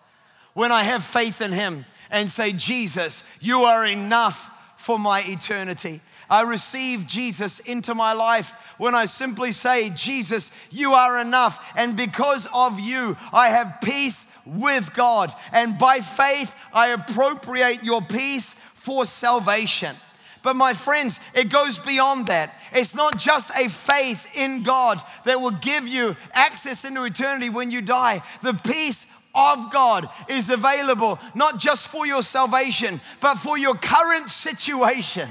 When 0.54 0.72
I 0.72 0.84
have 0.84 1.04
faith 1.04 1.42
in 1.42 1.52
Him 1.52 1.86
and 2.12 2.30
say, 2.30 2.52
Jesus, 2.52 3.24
you 3.40 3.64
are 3.64 3.86
enough 3.86 4.50
for 4.78 5.00
my 5.00 5.24
eternity. 5.26 6.02
I 6.30 6.42
receive 6.42 7.08
Jesus 7.08 7.60
into 7.60 7.94
my 7.96 8.14
life 8.14 8.54
when 8.78 8.96
I 8.96 9.06
simply 9.06 9.52
say, 9.52 9.92
Jesus, 9.92 10.52
you 10.72 10.94
are 10.94 11.20
enough. 11.20 11.74
And 11.76 11.96
because 11.96 12.48
of 12.54 12.80
you, 12.80 13.18
I 13.32 13.50
have 13.50 13.80
peace 13.84 14.36
with 14.46 14.94
God. 14.94 15.34
And 15.52 15.78
by 15.78 16.00
faith, 16.00 16.54
I 16.74 16.90
appropriate 16.90 17.84
your 17.84 18.02
peace 18.02 18.54
for 18.54 19.06
salvation. 19.06 19.96
But 20.44 20.58
my 20.58 20.74
friends, 20.74 21.20
it 21.34 21.50
goes 21.50 21.80
beyond 21.80 22.28
that. 22.28 22.54
It's 22.74 22.94
not 22.94 23.18
just 23.18 23.50
a 23.56 23.70
faith 23.70 24.28
in 24.36 24.62
God 24.62 25.02
that 25.24 25.42
will 25.42 25.52
give 25.52 25.88
you 25.88 26.16
access 26.34 26.84
into 26.84 27.04
eternity 27.06 27.50
when 27.50 27.72
you 27.72 27.82
die. 27.82 28.22
The 28.42 28.54
peace 28.54 29.08
of 29.34 29.72
God 29.72 30.10
is 30.28 30.50
available 30.50 31.18
not 31.34 31.60
just 31.60 31.88
for 31.88 32.06
your 32.06 32.22
salvation, 32.22 33.00
but 33.22 33.36
for 33.36 33.58
your 33.58 33.76
current 33.76 34.30
situation. 34.30 35.30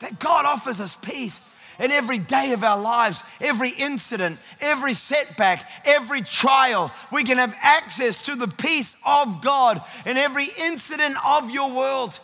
That 0.00 0.18
God 0.18 0.46
offers 0.46 0.80
us 0.80 0.94
peace 0.94 1.42
in 1.78 1.90
every 1.92 2.18
day 2.18 2.52
of 2.52 2.64
our 2.64 2.80
lives, 2.80 3.22
every 3.40 3.70
incident, 3.70 4.38
every 4.60 4.94
setback, 4.94 5.68
every 5.84 6.22
trial. 6.22 6.90
We 7.12 7.24
can 7.24 7.38
have 7.38 7.54
access 7.60 8.22
to 8.24 8.36
the 8.36 8.48
peace 8.48 8.96
of 9.06 9.42
God 9.42 9.82
in 10.06 10.16
every 10.16 10.48
incident 10.58 11.16
of 11.26 11.50
your 11.50 11.70
world. 11.70 12.18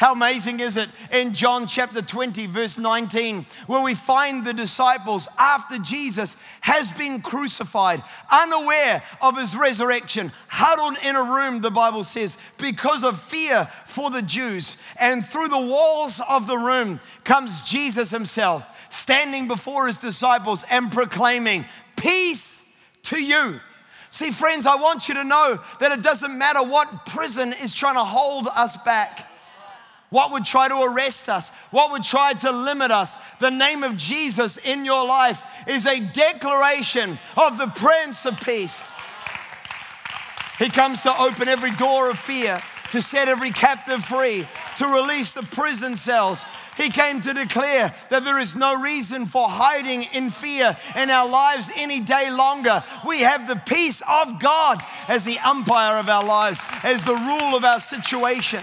How 0.00 0.14
amazing 0.14 0.60
is 0.60 0.78
it 0.78 0.88
in 1.12 1.34
John 1.34 1.66
chapter 1.66 2.00
20, 2.00 2.46
verse 2.46 2.78
19, 2.78 3.44
where 3.66 3.82
we 3.82 3.94
find 3.94 4.46
the 4.46 4.54
disciples 4.54 5.28
after 5.36 5.76
Jesus 5.76 6.38
has 6.62 6.90
been 6.90 7.20
crucified, 7.20 8.02
unaware 8.32 9.02
of 9.20 9.36
his 9.36 9.54
resurrection, 9.54 10.32
huddled 10.48 10.96
in 11.04 11.16
a 11.16 11.22
room, 11.22 11.60
the 11.60 11.70
Bible 11.70 12.02
says, 12.02 12.38
because 12.56 13.04
of 13.04 13.20
fear 13.20 13.68
for 13.84 14.10
the 14.10 14.22
Jews. 14.22 14.78
And 14.96 15.22
through 15.22 15.48
the 15.48 15.60
walls 15.60 16.18
of 16.26 16.46
the 16.46 16.56
room 16.56 16.98
comes 17.22 17.68
Jesus 17.68 18.10
himself, 18.10 18.64
standing 18.88 19.48
before 19.48 19.86
his 19.86 19.98
disciples 19.98 20.64
and 20.70 20.90
proclaiming, 20.90 21.66
Peace 21.96 22.74
to 23.02 23.22
you. 23.22 23.60
See, 24.08 24.30
friends, 24.30 24.64
I 24.64 24.76
want 24.76 25.10
you 25.10 25.14
to 25.16 25.24
know 25.24 25.60
that 25.78 25.92
it 25.92 26.00
doesn't 26.00 26.38
matter 26.38 26.62
what 26.62 27.04
prison 27.04 27.52
is 27.62 27.74
trying 27.74 27.96
to 27.96 28.04
hold 28.04 28.48
us 28.54 28.78
back. 28.82 29.26
What 30.10 30.32
would 30.32 30.44
try 30.44 30.68
to 30.68 30.82
arrest 30.82 31.28
us? 31.28 31.50
What 31.70 31.92
would 31.92 32.02
try 32.02 32.32
to 32.34 32.50
limit 32.50 32.90
us? 32.90 33.16
The 33.38 33.50
name 33.50 33.84
of 33.84 33.96
Jesus 33.96 34.56
in 34.56 34.84
your 34.84 35.06
life 35.06 35.42
is 35.68 35.86
a 35.86 36.00
declaration 36.00 37.18
of 37.36 37.58
the 37.58 37.68
Prince 37.68 38.26
of 38.26 38.40
Peace. 38.40 38.82
He 40.58 40.68
comes 40.68 41.02
to 41.04 41.18
open 41.18 41.48
every 41.48 41.70
door 41.70 42.10
of 42.10 42.18
fear, 42.18 42.60
to 42.90 43.00
set 43.00 43.28
every 43.28 43.50
captive 43.50 44.04
free, 44.04 44.46
to 44.78 44.86
release 44.86 45.32
the 45.32 45.44
prison 45.44 45.96
cells. 45.96 46.44
He 46.76 46.90
came 46.90 47.20
to 47.20 47.32
declare 47.32 47.94
that 48.08 48.24
there 48.24 48.38
is 48.38 48.56
no 48.56 48.80
reason 48.80 49.26
for 49.26 49.48
hiding 49.48 50.02
in 50.12 50.28
fear 50.30 50.76
in 50.96 51.08
our 51.08 51.28
lives 51.28 51.70
any 51.76 52.00
day 52.00 52.30
longer. 52.30 52.82
We 53.06 53.20
have 53.20 53.46
the 53.46 53.56
peace 53.56 54.02
of 54.08 54.40
God 54.40 54.82
as 55.06 55.24
the 55.24 55.38
umpire 55.38 55.98
of 55.98 56.08
our 56.08 56.24
lives, 56.24 56.64
as 56.82 57.00
the 57.02 57.14
rule 57.14 57.54
of 57.56 57.64
our 57.64 57.80
situation. 57.80 58.62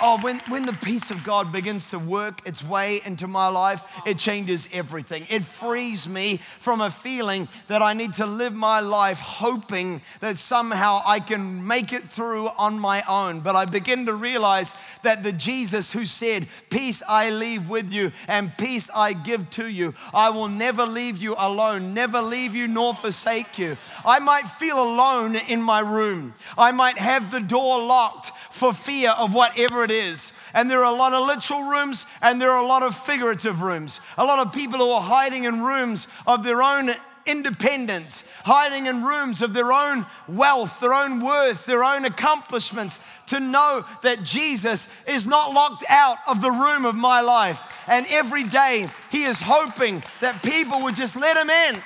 Oh, 0.00 0.18
when, 0.20 0.38
when 0.48 0.62
the 0.62 0.72
peace 0.72 1.10
of 1.10 1.24
God 1.24 1.50
begins 1.50 1.90
to 1.90 1.98
work 1.98 2.46
its 2.46 2.62
way 2.62 3.00
into 3.04 3.26
my 3.26 3.48
life, 3.48 3.82
it 4.06 4.18
changes 4.18 4.68
everything. 4.72 5.26
It 5.28 5.44
frees 5.44 6.08
me 6.08 6.36
from 6.60 6.80
a 6.80 6.90
feeling 6.90 7.48
that 7.66 7.82
I 7.82 7.94
need 7.94 8.14
to 8.14 8.26
live 8.26 8.54
my 8.54 8.78
life 8.78 9.18
hoping 9.18 10.00
that 10.20 10.38
somehow 10.38 11.02
I 11.04 11.18
can 11.18 11.66
make 11.66 11.92
it 11.92 12.04
through 12.04 12.48
on 12.48 12.78
my 12.78 13.02
own. 13.08 13.40
But 13.40 13.56
I 13.56 13.64
begin 13.64 14.06
to 14.06 14.14
realize 14.14 14.76
that 15.02 15.24
the 15.24 15.32
Jesus 15.32 15.90
who 15.90 16.04
said, 16.04 16.46
Peace 16.70 17.02
I 17.08 17.30
leave 17.30 17.68
with 17.68 17.92
you 17.92 18.12
and 18.28 18.56
peace 18.56 18.90
I 18.94 19.14
give 19.14 19.50
to 19.50 19.66
you, 19.66 19.94
I 20.14 20.30
will 20.30 20.48
never 20.48 20.86
leave 20.86 21.18
you 21.18 21.34
alone, 21.36 21.92
never 21.92 22.22
leave 22.22 22.54
you 22.54 22.68
nor 22.68 22.94
forsake 22.94 23.58
you. 23.58 23.76
I 24.04 24.20
might 24.20 24.46
feel 24.46 24.80
alone 24.80 25.34
in 25.34 25.60
my 25.60 25.80
room, 25.80 26.34
I 26.56 26.70
might 26.70 26.98
have 26.98 27.32
the 27.32 27.40
door 27.40 27.78
locked 27.84 28.30
for 28.58 28.72
fear 28.72 29.10
of 29.10 29.32
whatever 29.32 29.84
it 29.84 29.90
is. 29.90 30.32
And 30.52 30.70
there 30.70 30.84
are 30.84 30.92
a 30.92 30.96
lot 30.96 31.12
of 31.14 31.26
literal 31.26 31.62
rooms 31.62 32.04
and 32.20 32.40
there 32.40 32.50
are 32.50 32.62
a 32.62 32.66
lot 32.66 32.82
of 32.82 32.94
figurative 32.94 33.62
rooms. 33.62 34.00
A 34.18 34.24
lot 34.24 34.44
of 34.44 34.52
people 34.52 34.80
who 34.80 34.90
are 34.90 35.00
hiding 35.00 35.44
in 35.44 35.62
rooms 35.62 36.08
of 36.26 36.42
their 36.42 36.62
own 36.62 36.90
independence, 37.24 38.24
hiding 38.44 38.86
in 38.86 39.04
rooms 39.04 39.42
of 39.42 39.52
their 39.52 39.72
own 39.72 40.06
wealth, 40.26 40.80
their 40.80 40.94
own 40.94 41.20
worth, 41.20 41.66
their 41.66 41.84
own 41.84 42.04
accomplishments, 42.04 42.98
to 43.26 43.38
know 43.38 43.84
that 44.02 44.22
Jesus 44.22 44.88
is 45.06 45.26
not 45.26 45.52
locked 45.52 45.84
out 45.88 46.16
of 46.26 46.40
the 46.40 46.50
room 46.50 46.84
of 46.84 46.94
my 46.94 47.20
life. 47.20 47.62
And 47.86 48.06
every 48.08 48.44
day 48.44 48.86
he 49.10 49.24
is 49.24 49.40
hoping 49.40 50.02
that 50.20 50.42
people 50.42 50.82
would 50.82 50.96
just 50.96 51.14
let 51.14 51.36
him 51.36 51.50
in 51.50 51.82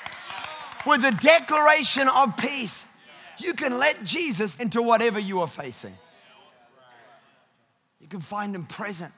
with 0.86 1.04
a 1.04 1.10
declaration 1.10 2.08
of 2.08 2.36
peace. 2.36 2.88
You 3.38 3.54
can 3.54 3.78
let 3.78 4.04
Jesus 4.04 4.58
into 4.60 4.80
whatever 4.80 5.18
you 5.18 5.40
are 5.40 5.48
facing 5.48 5.96
can 8.12 8.20
find 8.20 8.54
Him 8.54 8.66
present, 8.66 9.10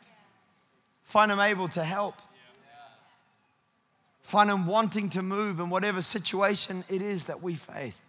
find 1.03 1.31
Him 1.31 1.41
able 1.41 1.67
to 1.69 1.83
help. 1.83 2.15
Find 4.23 4.49
Him 4.49 4.67
wanting 4.67 5.11
to 5.11 5.23
move 5.23 5.61
in 5.61 5.69
whatever 5.69 6.01
situation 6.01 6.85
it 6.89 7.03
is 7.03 7.25
that 7.25 7.43
we 7.43 7.57
face. 7.57 8.01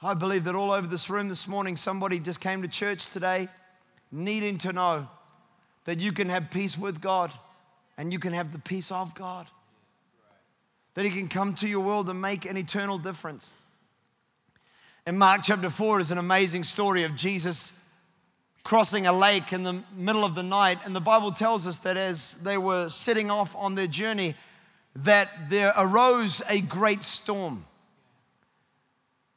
I 0.00 0.14
believe 0.14 0.44
that 0.44 0.54
all 0.54 0.70
over 0.70 0.86
this 0.86 1.10
room 1.10 1.28
this 1.28 1.46
morning, 1.46 1.76
somebody 1.76 2.18
just 2.18 2.40
came 2.40 2.62
to 2.62 2.68
church 2.68 3.08
today 3.08 3.48
needing 4.10 4.56
to 4.58 4.72
know 4.72 5.08
that 5.84 5.98
you 5.98 6.12
can 6.12 6.28
have 6.28 6.50
peace 6.50 6.78
with 6.78 7.00
God 7.00 7.34
and 7.98 8.12
you 8.12 8.18
can 8.18 8.32
have 8.32 8.52
the 8.52 8.58
peace 8.58 8.90
of 8.90 9.14
God. 9.14 9.48
That 10.94 11.04
He 11.04 11.10
can 11.10 11.28
come 11.28 11.54
to 11.56 11.68
your 11.68 11.80
world 11.80 12.08
and 12.08 12.22
make 12.22 12.46
an 12.46 12.56
eternal 12.56 12.98
difference. 12.98 13.52
In 15.06 15.18
Mark 15.18 15.40
chapter 15.42 15.70
4 15.70 16.00
is 16.00 16.10
an 16.12 16.18
amazing 16.18 16.62
story 16.62 17.02
of 17.02 17.16
Jesus 17.16 17.72
crossing 18.62 19.06
a 19.06 19.12
lake 19.12 19.52
in 19.52 19.62
the 19.62 19.82
middle 19.94 20.24
of 20.24 20.34
the 20.34 20.42
night. 20.42 20.78
And 20.84 20.94
the 20.94 21.00
Bible 21.00 21.32
tells 21.32 21.66
us 21.66 21.78
that 21.78 21.96
as 21.96 22.34
they 22.34 22.58
were 22.58 22.88
setting 22.88 23.30
off 23.30 23.54
on 23.56 23.74
their 23.74 23.86
journey, 23.86 24.34
that 24.96 25.28
there 25.48 25.72
arose 25.76 26.42
a 26.48 26.60
great 26.60 27.04
storm. 27.04 27.64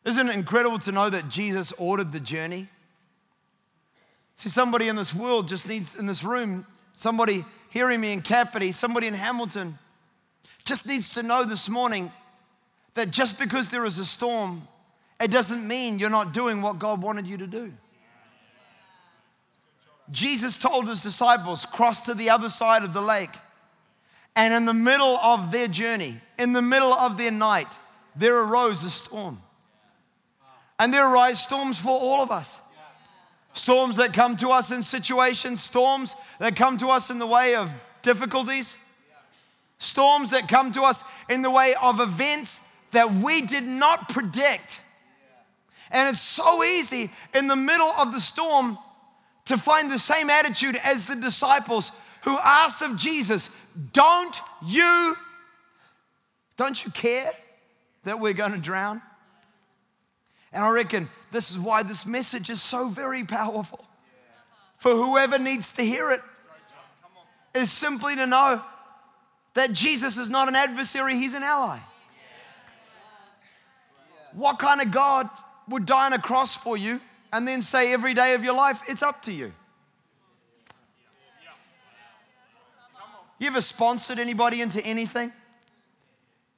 Isn't 0.05 0.29
it 0.29 0.35
incredible 0.35 0.79
to 0.79 0.91
know 0.91 1.09
that 1.09 1.29
Jesus 1.29 1.71
ordered 1.77 2.11
the 2.11 2.19
journey? 2.19 2.67
See, 4.35 4.49
somebody 4.49 4.87
in 4.87 4.95
this 4.95 5.13
world 5.13 5.47
just 5.47 5.67
needs, 5.67 5.95
in 5.95 6.05
this 6.05 6.23
room, 6.23 6.65
somebody 6.93 7.45
hearing 7.69 8.01
me 8.01 8.13
in 8.13 8.21
Kapiti, 8.21 8.71
somebody 8.71 9.07
in 9.07 9.13
Hamilton, 9.13 9.77
just 10.65 10.87
needs 10.87 11.09
to 11.09 11.23
know 11.23 11.43
this 11.43 11.69
morning 11.69 12.11
that 12.93 13.11
just 13.11 13.39
because 13.39 13.69
there 13.69 13.85
is 13.85 13.99
a 13.99 14.05
storm, 14.05 14.67
it 15.19 15.31
doesn't 15.31 15.65
mean 15.65 15.99
you're 15.99 16.09
not 16.09 16.33
doing 16.33 16.61
what 16.61 16.79
God 16.79 17.01
wanted 17.01 17.27
you 17.27 17.37
to 17.37 17.47
do. 17.47 17.73
Jesus 20.11 20.57
told 20.57 20.87
his 20.87 21.01
disciples, 21.01 21.65
cross 21.65 22.05
to 22.05 22.13
the 22.13 22.29
other 22.29 22.49
side 22.49 22.83
of 22.83 22.93
the 22.93 23.01
lake. 23.01 23.29
And 24.35 24.53
in 24.53 24.65
the 24.65 24.73
middle 24.73 25.17
of 25.17 25.51
their 25.51 25.67
journey, 25.67 26.19
in 26.37 26.53
the 26.53 26.61
middle 26.61 26.93
of 26.93 27.17
their 27.17 27.31
night, 27.31 27.67
there 28.15 28.37
arose 28.37 28.83
a 28.83 28.89
storm. 28.89 29.39
And 30.79 30.93
there 30.93 31.07
arise 31.07 31.41
storms 31.41 31.79
for 31.79 31.91
all 31.91 32.21
of 32.21 32.31
us. 32.31 32.59
Storms 33.53 33.97
that 33.97 34.13
come 34.13 34.35
to 34.37 34.49
us 34.49 34.71
in 34.71 34.81
situations, 34.81 35.61
storms 35.61 36.15
that 36.39 36.55
come 36.55 36.77
to 36.79 36.87
us 36.87 37.11
in 37.11 37.19
the 37.19 37.27
way 37.27 37.55
of 37.55 37.73
difficulties, 38.01 38.77
storms 39.77 40.31
that 40.31 40.47
come 40.47 40.71
to 40.71 40.81
us 40.81 41.03
in 41.29 41.43
the 41.43 41.51
way 41.51 41.75
of 41.79 41.99
events 41.99 42.67
that 42.91 43.13
we 43.13 43.41
did 43.43 43.63
not 43.63 44.09
predict. 44.09 44.81
And 45.91 46.09
it's 46.09 46.21
so 46.21 46.63
easy 46.63 47.11
in 47.35 47.47
the 47.47 47.55
middle 47.55 47.91
of 47.91 48.11
the 48.11 48.19
storm 48.19 48.79
to 49.45 49.57
find 49.57 49.91
the 49.91 49.99
same 49.99 50.29
attitude 50.29 50.79
as 50.83 51.05
the 51.05 51.15
disciples 51.15 51.91
who 52.23 52.37
asked 52.39 52.81
of 52.81 52.97
Jesus, 52.97 53.49
Don't 53.91 54.35
you, 54.65 55.15
don't 56.57 56.83
you 56.85 56.91
care 56.91 57.29
that 58.03 58.19
we're 58.19 58.33
going 58.33 58.53
to 58.53 58.57
drown? 58.57 59.01
And 60.51 60.63
I 60.63 60.69
reckon 60.69 61.09
this 61.31 61.51
is 61.51 61.57
why 61.57 61.83
this 61.83 62.05
message 62.05 62.49
is 62.49 62.61
so 62.61 62.87
very 62.87 63.23
powerful. 63.23 63.83
For 64.77 64.91
whoever 64.91 65.39
needs 65.39 65.71
to 65.73 65.81
hear 65.81 66.11
it, 66.11 66.21
is 67.53 67.71
simply 67.71 68.15
to 68.15 68.25
know 68.25 68.61
that 69.53 69.73
Jesus 69.73 70.17
is 70.17 70.29
not 70.29 70.47
an 70.47 70.55
adversary, 70.55 71.15
he's 71.15 71.33
an 71.33 71.43
ally. 71.43 71.79
What 74.33 74.57
kind 74.57 74.81
of 74.81 74.91
God 74.91 75.29
would 75.69 75.85
die 75.85 76.07
on 76.07 76.13
a 76.13 76.19
cross 76.19 76.55
for 76.55 76.75
you 76.75 76.99
and 77.33 77.47
then 77.47 77.63
say 77.63 77.91
every 77.91 78.13
day 78.13 78.35
of 78.35 78.43
your 78.43 78.53
life, 78.53 78.81
it's 78.87 79.01
up 79.01 79.23
to 79.23 79.33
you. 79.33 79.51
You 83.39 83.47
ever 83.47 83.59
sponsored 83.59 84.19
anybody 84.19 84.61
into 84.61 84.81
anything? 84.85 85.33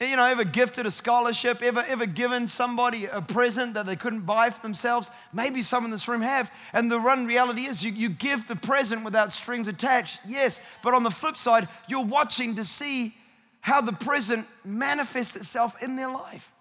You 0.02 0.18
know, 0.18 0.26
ever 0.26 0.44
gifted 0.44 0.86
a 0.86 0.92
scholarship, 0.92 1.64
ever, 1.64 1.84
ever 1.88 2.06
given 2.06 2.48
somebody 2.48 3.06
a 3.06 3.22
present 3.22 3.76
that 3.76 3.86
they 3.86 3.96
couldn't 3.96 4.22
buy 4.22 4.50
for 4.50 4.62
themselves? 4.62 5.10
Maybe 5.32 5.62
some 5.62 5.86
in 5.86 5.92
this 5.92 6.10
room 6.10 6.22
have. 6.22 6.52
And 6.74 6.92
the 6.92 7.00
run 7.00 7.26
reality 7.26 7.64
is 7.64 7.82
you, 7.82 7.94
you 7.94 8.10
give 8.10 8.46
the 8.50 8.58
present 8.58 9.06
without 9.06 9.32
strings 9.32 9.70
attached, 9.70 10.20
yes. 10.28 10.60
But 10.84 10.94
on 10.94 11.04
the 11.04 11.10
flip 11.10 11.38
side, 11.38 11.70
you're 11.88 12.04
watching 12.04 12.56
to 12.56 12.66
see 12.66 13.16
how 13.62 13.80
the 13.80 13.94
present 13.94 14.46
manifests 14.66 15.38
itself 15.38 15.82
in 15.82 15.96
their 15.96 16.10
life. 16.10 16.52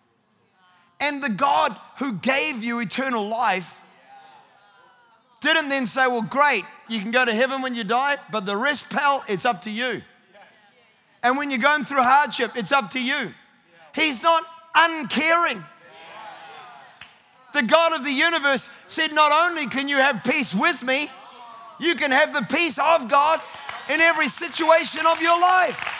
And 1.01 1.21
the 1.21 1.29
God 1.29 1.77
who 1.99 2.13
gave 2.13 2.63
you 2.63 2.79
eternal 2.79 3.27
life 3.27 3.81
didn't 5.53 5.69
then 5.69 5.87
say, 5.87 6.07
Well, 6.07 6.23
great, 6.23 6.65
you 6.89 7.01
can 7.01 7.11
go 7.11 7.25
to 7.25 7.35
heaven 7.35 7.61
when 7.61 7.75
you 7.75 7.85
die, 7.85 8.17
but 8.31 8.47
the 8.47 8.57
rest, 8.57 8.89
pal, 8.89 9.25
it's 9.29 9.45
up 9.45 9.63
to 9.63 9.71
you. 9.71 10.03
And 11.23 11.37
when 11.37 11.51
you're 11.51 11.59
going 11.59 11.85
through 11.85 12.03
hardship, 12.03 12.53
it's 12.57 12.73
up 12.73 12.91
to 12.91 13.01
you. 13.01 13.33
He's 13.95 14.23
not 14.23 14.45
uncaring. 14.75 15.65
The 17.55 17.63
God 17.63 17.93
of 17.95 18.05
the 18.05 18.11
universe 18.11 18.69
said, 18.89 19.13
Not 19.13 19.33
only 19.33 19.67
can 19.67 19.89
you 19.89 19.97
have 19.97 20.23
peace 20.25 20.55
with 20.55 20.83
me, 20.83 21.09
you 21.79 21.95
can 21.95 22.11
have 22.11 22.33
the 22.35 22.43
peace 22.43 22.79
of 22.79 23.09
God 23.09 23.41
in 23.89 24.01
every 24.01 24.29
situation 24.29 25.07
of 25.07 25.23
your 25.23 25.41
life. 25.41 25.93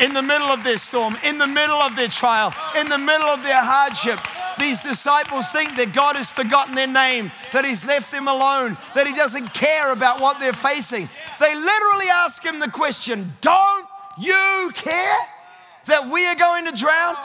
In 0.00 0.14
the 0.14 0.22
middle 0.22 0.46
of 0.48 0.64
their 0.64 0.78
storm, 0.78 1.16
in 1.24 1.36
the 1.36 1.46
middle 1.46 1.76
of 1.76 1.94
their 1.94 2.08
trial, 2.08 2.54
in 2.78 2.88
the 2.88 2.98
middle 2.98 3.28
of 3.28 3.42
their 3.42 3.62
hardship, 3.62 4.18
these 4.60 4.78
disciples 4.80 5.48
think 5.50 5.76
that 5.76 5.92
God 5.92 6.16
has 6.16 6.30
forgotten 6.30 6.74
their 6.74 6.86
name, 6.86 7.32
that 7.52 7.64
He's 7.64 7.84
left 7.84 8.10
them 8.10 8.28
alone, 8.28 8.76
that 8.94 9.06
He 9.06 9.14
doesn't 9.14 9.52
care 9.52 9.90
about 9.90 10.20
what 10.20 10.38
they're 10.38 10.52
facing. 10.52 11.08
They 11.40 11.54
literally 11.54 12.08
ask 12.08 12.44
Him 12.44 12.60
the 12.60 12.70
question 12.70 13.32
Don't 13.40 13.86
you 14.18 14.70
care 14.74 15.18
that 15.86 16.08
we 16.08 16.26
are 16.26 16.36
going 16.36 16.66
to 16.66 16.72
drown? 16.72 17.16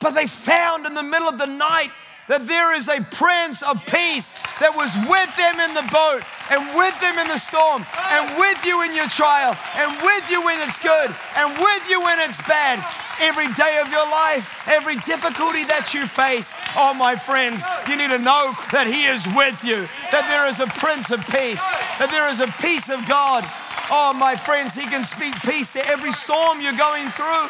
But 0.00 0.10
they 0.10 0.26
found 0.26 0.86
in 0.86 0.94
the 0.94 1.02
middle 1.02 1.28
of 1.28 1.38
the 1.38 1.46
night 1.46 1.90
that 2.28 2.46
there 2.46 2.74
is 2.74 2.88
a 2.88 3.00
Prince 3.12 3.62
of 3.62 3.84
Peace 3.86 4.32
that 4.60 4.72
was 4.72 4.92
with 5.04 5.30
them 5.36 5.60
in 5.60 5.74
the 5.76 5.84
boat 5.92 6.24
and 6.48 6.62
with 6.72 6.96
them 7.00 7.18
in 7.20 7.28
the 7.28 7.38
storm 7.38 7.84
and 8.12 8.24
with 8.40 8.58
you 8.64 8.80
in 8.82 8.94
your 8.94 9.08
trial 9.12 9.52
and 9.76 9.90
with 10.00 10.24
you 10.30 10.40
when 10.44 10.56
it's 10.64 10.78
good 10.80 11.10
and 11.36 11.48
with 11.58 11.84
you 11.90 12.00
when 12.00 12.20
it's 12.20 12.40
bad. 12.48 12.80
Every 13.20 13.46
day 13.54 13.78
of 13.78 13.90
your 13.94 14.04
life, 14.10 14.66
every 14.66 14.96
difficulty 15.06 15.62
that 15.70 15.94
you 15.94 16.04
face, 16.06 16.52
oh, 16.74 16.94
my 16.94 17.14
friends, 17.14 17.62
you 17.86 17.94
need 17.94 18.10
to 18.10 18.18
know 18.18 18.50
that 18.74 18.90
He 18.90 19.06
is 19.06 19.22
with 19.38 19.62
you, 19.62 19.86
that 20.10 20.26
there 20.26 20.50
is 20.50 20.58
a 20.58 20.66
Prince 20.82 21.14
of 21.14 21.22
Peace, 21.30 21.62
that 22.02 22.10
there 22.10 22.26
is 22.26 22.42
a 22.42 22.50
peace 22.58 22.90
of 22.90 23.06
God. 23.06 23.46
Oh, 23.86 24.10
my 24.18 24.34
friends, 24.34 24.74
He 24.74 24.82
can 24.82 25.04
speak 25.04 25.34
peace 25.46 25.72
to 25.74 25.86
every 25.86 26.10
storm 26.10 26.58
you're 26.58 26.74
going 26.74 27.06
through, 27.14 27.46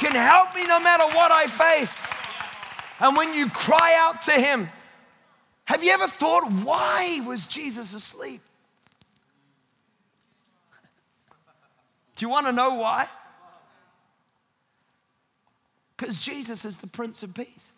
can 0.00 0.16
help 0.16 0.56
me 0.56 0.64
no 0.64 0.80
matter 0.80 1.04
what 1.12 1.28
I 1.32 1.52
face. 1.52 2.00
And 3.00 3.16
when 3.16 3.32
you 3.34 3.48
cry 3.48 3.94
out 3.98 4.22
to 4.22 4.32
Him, 4.32 4.68
have 5.64 5.84
you 5.84 5.92
ever 5.92 6.06
thought, 6.06 6.50
why 6.50 7.20
was 7.26 7.46
Jesus 7.46 7.94
asleep? 7.94 8.40
Do 12.16 12.24
you 12.24 12.30
want 12.30 12.46
to 12.46 12.52
know 12.52 12.74
why? 12.74 13.06
Because 15.96 16.18
Jesus 16.18 16.64
is 16.64 16.78
the 16.78 16.86
Prince 16.86 17.22
of 17.22 17.34
Peace. 17.34 17.70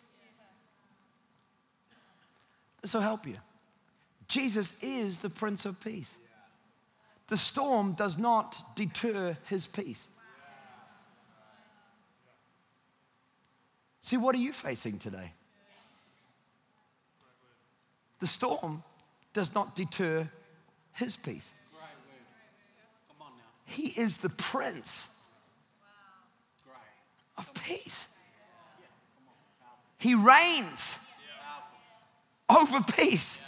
This 2.81 2.93
will 2.93 3.01
help 3.01 3.27
you. 3.27 3.35
Jesus 4.27 4.73
is 4.81 5.19
the 5.19 5.29
Prince 5.29 5.65
of 5.65 5.83
Peace. 5.83 6.15
The 7.27 7.37
storm 7.37 7.93
does 7.93 8.17
not 8.17 8.75
deter 8.75 9.37
his 9.47 9.67
peace. 9.67 10.07
See, 14.01 14.17
what 14.17 14.35
are 14.35 14.39
you 14.39 14.51
facing 14.51 14.97
today? 14.99 15.33
The 18.19 18.27
storm 18.27 18.83
does 19.33 19.53
not 19.53 19.75
deter 19.75 20.29
his 20.93 21.15
peace. 21.15 21.51
He 23.65 23.87
is 23.99 24.17
the 24.17 24.29
prince 24.29 25.17
of 27.37 27.51
peace. 27.53 28.07
He 29.97 30.13
reigns 30.15 30.99
over 32.49 32.81
peace. 32.81 33.45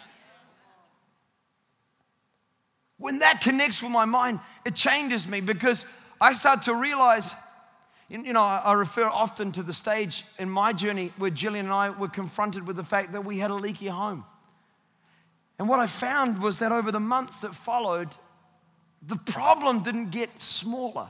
When 2.97 3.19
that 3.19 3.41
connects 3.41 3.81
with 3.81 3.91
my 3.91 4.05
mind, 4.05 4.39
it 4.65 4.75
changes 4.75 5.27
me 5.27 5.41
because 5.41 5.85
I 6.21 6.33
start 6.33 6.61
to 6.63 6.75
realize 6.75 7.35
you 8.09 8.33
know, 8.33 8.41
I 8.41 8.73
refer 8.73 9.05
often 9.05 9.51
to 9.53 9.63
the 9.63 9.73
stage 9.73 10.23
in 10.37 10.49
my 10.49 10.73
journey 10.73 11.11
where 11.17 11.31
Jillian 11.31 11.61
and 11.61 11.71
I 11.71 11.89
were 11.89 12.09
confronted 12.09 12.67
with 12.67 12.75
the 12.75 12.83
fact 12.83 13.13
that 13.13 13.25
we 13.25 13.39
had 13.39 13.49
a 13.49 13.55
leaky 13.55 13.87
home. 13.87 14.25
And 15.57 15.69
what 15.69 15.79
I 15.79 15.87
found 15.87 16.41
was 16.41 16.59
that 16.59 16.71
over 16.71 16.91
the 16.91 16.99
months 16.99 17.41
that 17.41 17.55
followed, 17.55 18.09
the 19.01 19.15
problem 19.15 19.83
didn't 19.83 20.11
get 20.11 20.41
smaller. 20.41 21.07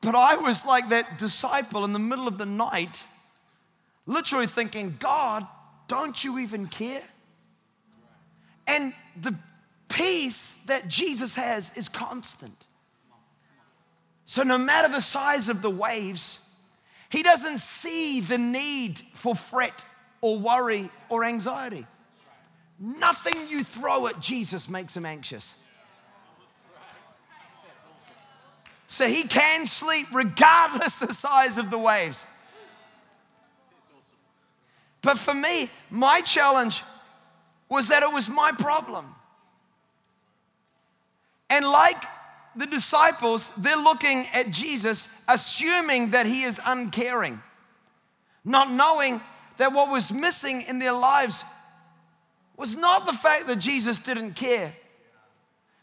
But 0.00 0.14
I 0.14 0.36
was 0.36 0.66
like 0.66 0.90
that 0.90 1.18
disciple 1.18 1.84
in 1.84 1.92
the 1.92 1.98
middle 1.98 2.28
of 2.28 2.36
the 2.36 2.46
night, 2.46 3.02
literally 4.06 4.46
thinking, 4.46 4.96
God, 4.98 5.46
don't 5.88 6.22
you 6.22 6.38
even 6.38 6.66
care? 6.66 7.02
And 8.66 8.92
the 9.20 9.34
peace 9.88 10.54
that 10.66 10.88
Jesus 10.88 11.34
has 11.36 11.74
is 11.76 11.88
constant. 11.88 12.66
So, 14.26 14.42
no 14.42 14.56
matter 14.56 14.88
the 14.88 15.00
size 15.00 15.48
of 15.48 15.60
the 15.60 15.70
waves, 15.70 16.38
he 17.10 17.22
doesn't 17.22 17.58
see 17.58 18.20
the 18.20 18.38
need 18.38 18.98
for 19.14 19.34
fret 19.34 19.84
or 20.20 20.38
worry 20.38 20.90
or 21.08 21.24
anxiety. 21.24 21.86
Nothing 22.78 23.34
you 23.48 23.62
throw 23.62 24.06
at 24.06 24.18
Jesus 24.20 24.68
makes 24.68 24.96
him 24.96 25.06
anxious. 25.06 25.54
So 28.88 29.06
he 29.06 29.24
can 29.24 29.66
sleep 29.66 30.06
regardless 30.12 30.96
the 30.96 31.12
size 31.12 31.58
of 31.58 31.70
the 31.70 31.78
waves. 31.78 32.26
But 35.02 35.18
for 35.18 35.34
me, 35.34 35.68
my 35.90 36.20
challenge 36.20 36.82
was 37.68 37.88
that 37.88 38.02
it 38.02 38.12
was 38.12 38.28
my 38.28 38.52
problem. 38.52 39.14
And 41.50 41.66
like 41.66 42.02
the 42.56 42.66
disciples, 42.66 43.50
they're 43.56 43.76
looking 43.76 44.26
at 44.32 44.50
Jesus, 44.50 45.08
assuming 45.28 46.10
that 46.10 46.26
he 46.26 46.42
is 46.42 46.60
uncaring, 46.64 47.40
not 48.44 48.70
knowing 48.70 49.20
that 49.56 49.72
what 49.72 49.90
was 49.90 50.12
missing 50.12 50.62
in 50.62 50.78
their 50.78 50.92
lives 50.92 51.44
was 52.56 52.76
not 52.76 53.06
the 53.06 53.12
fact 53.12 53.46
that 53.48 53.58
Jesus 53.58 53.98
didn't 53.98 54.34
care, 54.34 54.72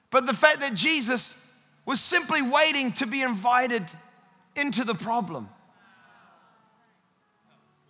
but 0.10 0.26
the 0.26 0.34
fact 0.34 0.60
that 0.62 0.74
Jesus 0.74 1.38
was 1.86 2.00
simply 2.00 2.42
waiting 2.42 2.92
to 2.94 3.06
be 3.06 3.22
invited 3.22 3.84
into 4.56 4.84
the 4.84 4.94
problem. 4.94 5.50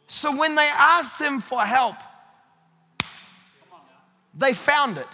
So 0.07 0.36
when 0.36 0.55
they 0.55 0.69
asked 0.73 1.21
him 1.21 1.39
for 1.39 1.61
help, 1.61 1.95
they 4.34 4.53
found 4.53 4.97
it. 4.97 5.07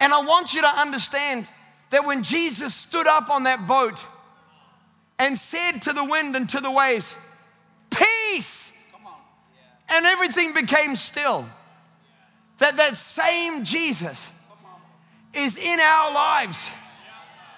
And 0.00 0.12
I 0.12 0.20
want 0.20 0.54
you 0.54 0.60
to 0.62 0.68
understand 0.68 1.48
that 1.90 2.04
when 2.04 2.22
Jesus 2.22 2.74
stood 2.74 3.06
up 3.06 3.30
on 3.30 3.44
that 3.44 3.66
boat 3.66 4.04
and 5.18 5.36
said 5.36 5.80
to 5.82 5.92
the 5.92 6.04
wind 6.04 6.36
and 6.36 6.48
to 6.50 6.60
the 6.60 6.70
waves, 6.70 7.16
Peace! 7.90 8.66
And 9.88 10.04
everything 10.04 10.52
became 10.52 10.96
still. 10.96 11.46
That 12.58 12.76
that 12.76 12.96
same 12.96 13.64
Jesus 13.64 14.30
is 15.32 15.56
in 15.56 15.80
our 15.80 16.12
lives, 16.12 16.70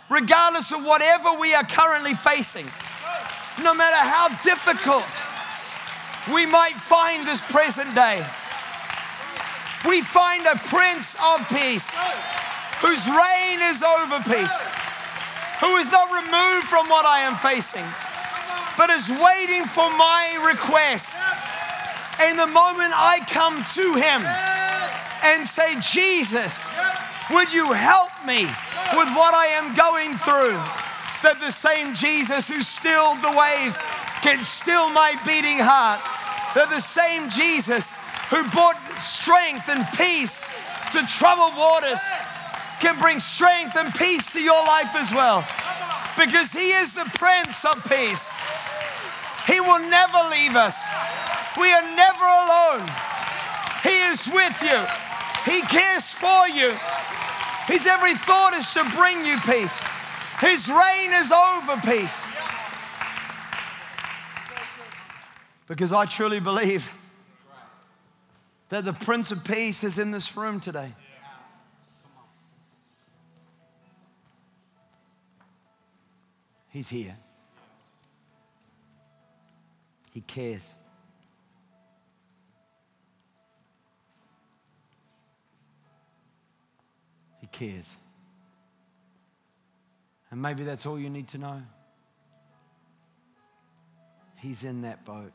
regardless 0.09 0.73
of 0.73 0.85
whatever 0.85 1.33
we 1.41 1.55
are 1.55 1.65
currently 1.65 2.15
facing. 2.15 2.67
No 3.63 3.75
matter 3.75 3.97
how 3.97 4.29
difficult 4.43 5.09
we 6.33 6.47
might 6.47 6.75
find 6.75 7.27
this 7.27 7.41
present 7.41 7.95
day, 7.95 8.25
we 9.89 10.03
find 10.03 10.47
a 10.47 10.57
Prince 10.57 11.17
of 11.21 11.49
Peace 11.49 11.91
whose 12.81 13.05
reign 13.07 13.61
is 13.69 13.83
over 13.85 14.19
peace, 14.25 14.57
who 15.61 15.77
is 15.77 15.87
not 15.93 16.09
removed 16.09 16.67
from 16.67 16.89
what 16.89 17.05
I 17.05 17.21
am 17.21 17.37
facing, 17.37 17.85
but 18.77 18.89
is 18.89 19.09
waiting 19.13 19.69
for 19.69 19.89
my 20.01 20.41
request. 20.49 21.15
And 22.21 22.39
the 22.39 22.49
moment 22.49 22.93
I 22.97 23.21
come 23.29 23.65
to 23.77 23.87
him 24.01 24.25
and 25.25 25.47
say, 25.47 25.77
Jesus, 25.81 26.65
would 27.31 27.53
you 27.53 27.73
help 27.73 28.11
me 28.25 28.45
with 28.97 29.11
what 29.13 29.37
I 29.37 29.53
am 29.61 29.77
going 29.77 30.17
through? 30.17 30.57
That 31.21 31.37
the 31.39 31.53
same 31.53 31.95
Jesus 31.95 32.49
who 32.49 32.63
stilled 32.63 33.21
the 33.21 33.37
waves 33.37 33.77
can 34.25 34.43
still 34.43 34.89
my 34.89 35.21
beating 35.29 35.61
heart. 35.61 36.01
That 36.57 36.71
the 36.71 36.81
same 36.81 37.29
Jesus 37.29 37.93
who 38.33 38.41
brought 38.51 38.81
strength 38.97 39.69
and 39.69 39.85
peace 39.97 40.45
to 40.93 41.05
troubled 41.07 41.57
waters 41.57 42.01
can 42.81 42.99
bring 42.99 43.21
strength 43.21 43.77
and 43.77 43.95
peace 43.95 44.33
to 44.33 44.41
your 44.41 44.61
life 44.67 44.97
as 44.97 45.13
well. 45.13 45.47
Because 46.19 46.53
He 46.53 46.73
is 46.73 46.93
the 46.95 47.09
Prince 47.15 47.65
of 47.65 47.85
Peace. 47.89 48.31
He 49.47 49.61
will 49.61 49.79
never 49.79 50.19
leave 50.31 50.57
us. 50.57 50.81
We 51.59 51.71
are 51.73 51.83
never 51.95 52.25
alone. 52.25 52.89
He 53.83 53.97
is 54.11 54.29
with 54.33 54.57
you, 54.63 54.81
He 55.51 55.61
cares 55.63 56.11
for 56.11 56.49
you. 56.49 56.75
His 57.67 57.87
every 57.87 58.15
thought 58.15 58.55
is 58.55 58.73
to 58.75 58.85
bring 58.97 59.25
you 59.25 59.39
peace. 59.41 59.81
His 60.41 60.69
reign 60.69 61.13
is 61.13 61.31
over 61.31 61.77
peace. 61.83 62.25
Because 65.69 65.93
I 65.93 66.05
truly 66.07 66.41
believe 66.41 66.93
that 68.71 68.85
the 68.85 68.93
Prince 68.93 69.31
of 69.31 69.45
Peace 69.45 69.85
is 69.85 69.99
in 69.99 70.11
this 70.11 70.37
room 70.37 70.59
today. 70.59 70.95
He's 76.71 76.89
here. 76.89 77.17
He 80.13 80.21
cares. 80.21 80.73
He 87.41 87.47
cares. 87.49 87.97
And 90.31 90.41
maybe 90.41 90.63
that's 90.65 90.87
all 90.87 90.99
you 90.99 91.11
need 91.11 91.29
to 91.29 91.39
know. 91.39 91.63
He's 94.37 94.65
in 94.65 94.83
that 94.83 95.05
boat. 95.05 95.33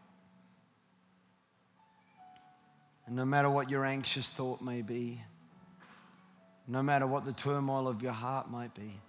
And 3.05 3.15
no 3.15 3.25
matter 3.25 3.49
what 3.49 3.69
your 3.69 3.85
anxious 3.85 4.29
thought 4.29 4.61
may 4.61 4.81
be, 4.81 5.21
no 6.67 6.81
matter 6.81 7.05
what 7.05 7.25
the 7.25 7.33
turmoil 7.33 7.87
of 7.87 8.01
your 8.01 8.13
heart 8.13 8.49
might 8.49 8.73
be, 8.73 8.99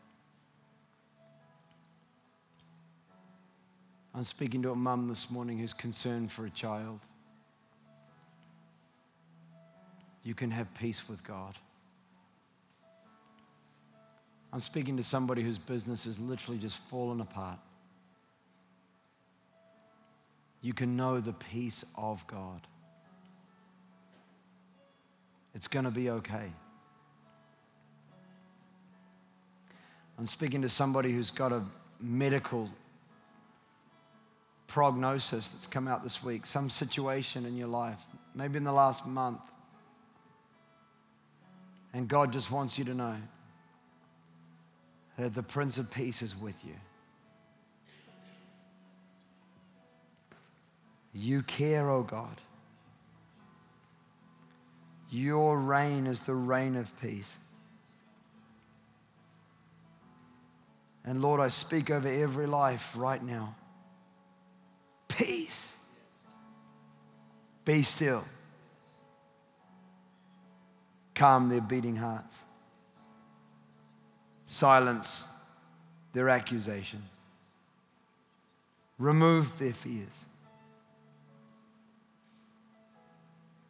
I'm 4.16 4.24
speaking 4.24 4.62
to 4.62 4.70
a 4.70 4.74
mum 4.74 5.08
this 5.08 5.30
morning 5.30 5.58
who's 5.58 5.74
concerned 5.74 6.32
for 6.32 6.46
a 6.46 6.50
child. 6.50 7.00
You 10.24 10.34
can 10.34 10.50
have 10.50 10.72
peace 10.72 11.06
with 11.06 11.22
God. 11.22 11.54
I'm 14.54 14.60
speaking 14.60 14.96
to 14.96 15.02
somebody 15.02 15.42
whose 15.42 15.58
business 15.58 16.06
has 16.06 16.18
literally 16.18 16.58
just 16.58 16.78
fallen 16.88 17.20
apart. 17.20 17.58
You 20.62 20.72
can 20.72 20.96
know 20.96 21.20
the 21.20 21.34
peace 21.34 21.84
of 21.94 22.26
God. 22.26 22.62
It's 25.54 25.68
going 25.68 25.84
to 25.84 25.90
be 25.90 26.08
okay. 26.08 26.50
I'm 30.18 30.26
speaking 30.26 30.62
to 30.62 30.70
somebody 30.70 31.12
who's 31.12 31.30
got 31.30 31.52
a 31.52 31.62
medical 32.00 32.70
prognosis 34.76 35.48
that's 35.48 35.66
come 35.66 35.88
out 35.88 36.02
this 36.02 36.22
week, 36.22 36.44
some 36.44 36.68
situation 36.68 37.46
in 37.46 37.56
your 37.56 37.66
life, 37.66 38.04
maybe 38.34 38.58
in 38.58 38.64
the 38.64 38.74
last 38.74 39.06
month. 39.06 39.40
And 41.94 42.06
God 42.06 42.30
just 42.30 42.50
wants 42.50 42.78
you 42.78 42.84
to 42.84 42.92
know 42.92 43.16
that 45.16 45.32
the 45.32 45.42
Prince 45.42 45.78
of 45.78 45.90
Peace 45.90 46.20
is 46.20 46.38
with 46.38 46.62
you. 46.62 46.74
You 51.14 51.40
care, 51.40 51.88
oh 51.88 52.02
God. 52.02 52.38
Your 55.08 55.58
reign 55.58 56.06
is 56.06 56.20
the 56.20 56.34
reign 56.34 56.76
of 56.76 56.92
peace. 57.00 57.34
And 61.02 61.22
Lord, 61.22 61.40
I 61.40 61.48
speak 61.48 61.90
over 61.90 62.08
every 62.08 62.46
life 62.46 62.92
right 62.94 63.22
now 63.22 63.55
peace. 65.08 65.76
Be 67.64 67.82
still. 67.82 68.24
Calm 71.14 71.48
their 71.48 71.60
beating 71.60 71.96
hearts. 71.96 72.42
Silence 74.44 75.26
their 76.12 76.28
accusations. 76.28 77.02
Remove 78.98 79.58
their 79.58 79.72
fears. 79.72 80.24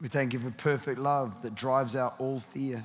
We 0.00 0.08
thank 0.08 0.32
you 0.32 0.38
for 0.38 0.50
perfect 0.50 0.98
love 0.98 1.42
that 1.42 1.54
drives 1.54 1.96
out 1.96 2.14
all 2.18 2.40
fear. 2.40 2.84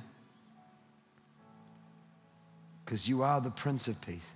Because 2.84 3.08
you 3.08 3.22
are 3.22 3.40
the 3.40 3.50
Prince 3.50 3.86
of 3.86 4.00
Peace. 4.00 4.30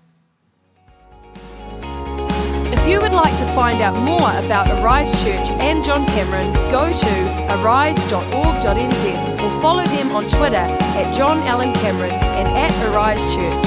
If 2.73 2.89
you 2.89 3.01
would 3.01 3.13
like 3.13 3.37
to 3.39 3.47
find 3.55 3.81
out 3.81 3.97
more 3.99 4.31
about 4.45 4.69
Arise 4.81 5.13
Church 5.23 5.49
and 5.61 5.85
John 5.85 6.05
Cameron, 6.07 6.53
go 6.71 6.89
to 6.91 7.57
arise.org.nz 7.61 9.05
or 9.43 9.63
follow 9.63 9.85
them 9.85 10.11
on 10.11 10.29
Twitter 10.29 10.57
at 10.57 11.15
John 11.15 11.39
Allen 11.41 11.73
Cameron 11.75 12.11
and 12.11 12.49
at 12.49 12.73
Arise 12.89 13.23
Church. 13.35 13.66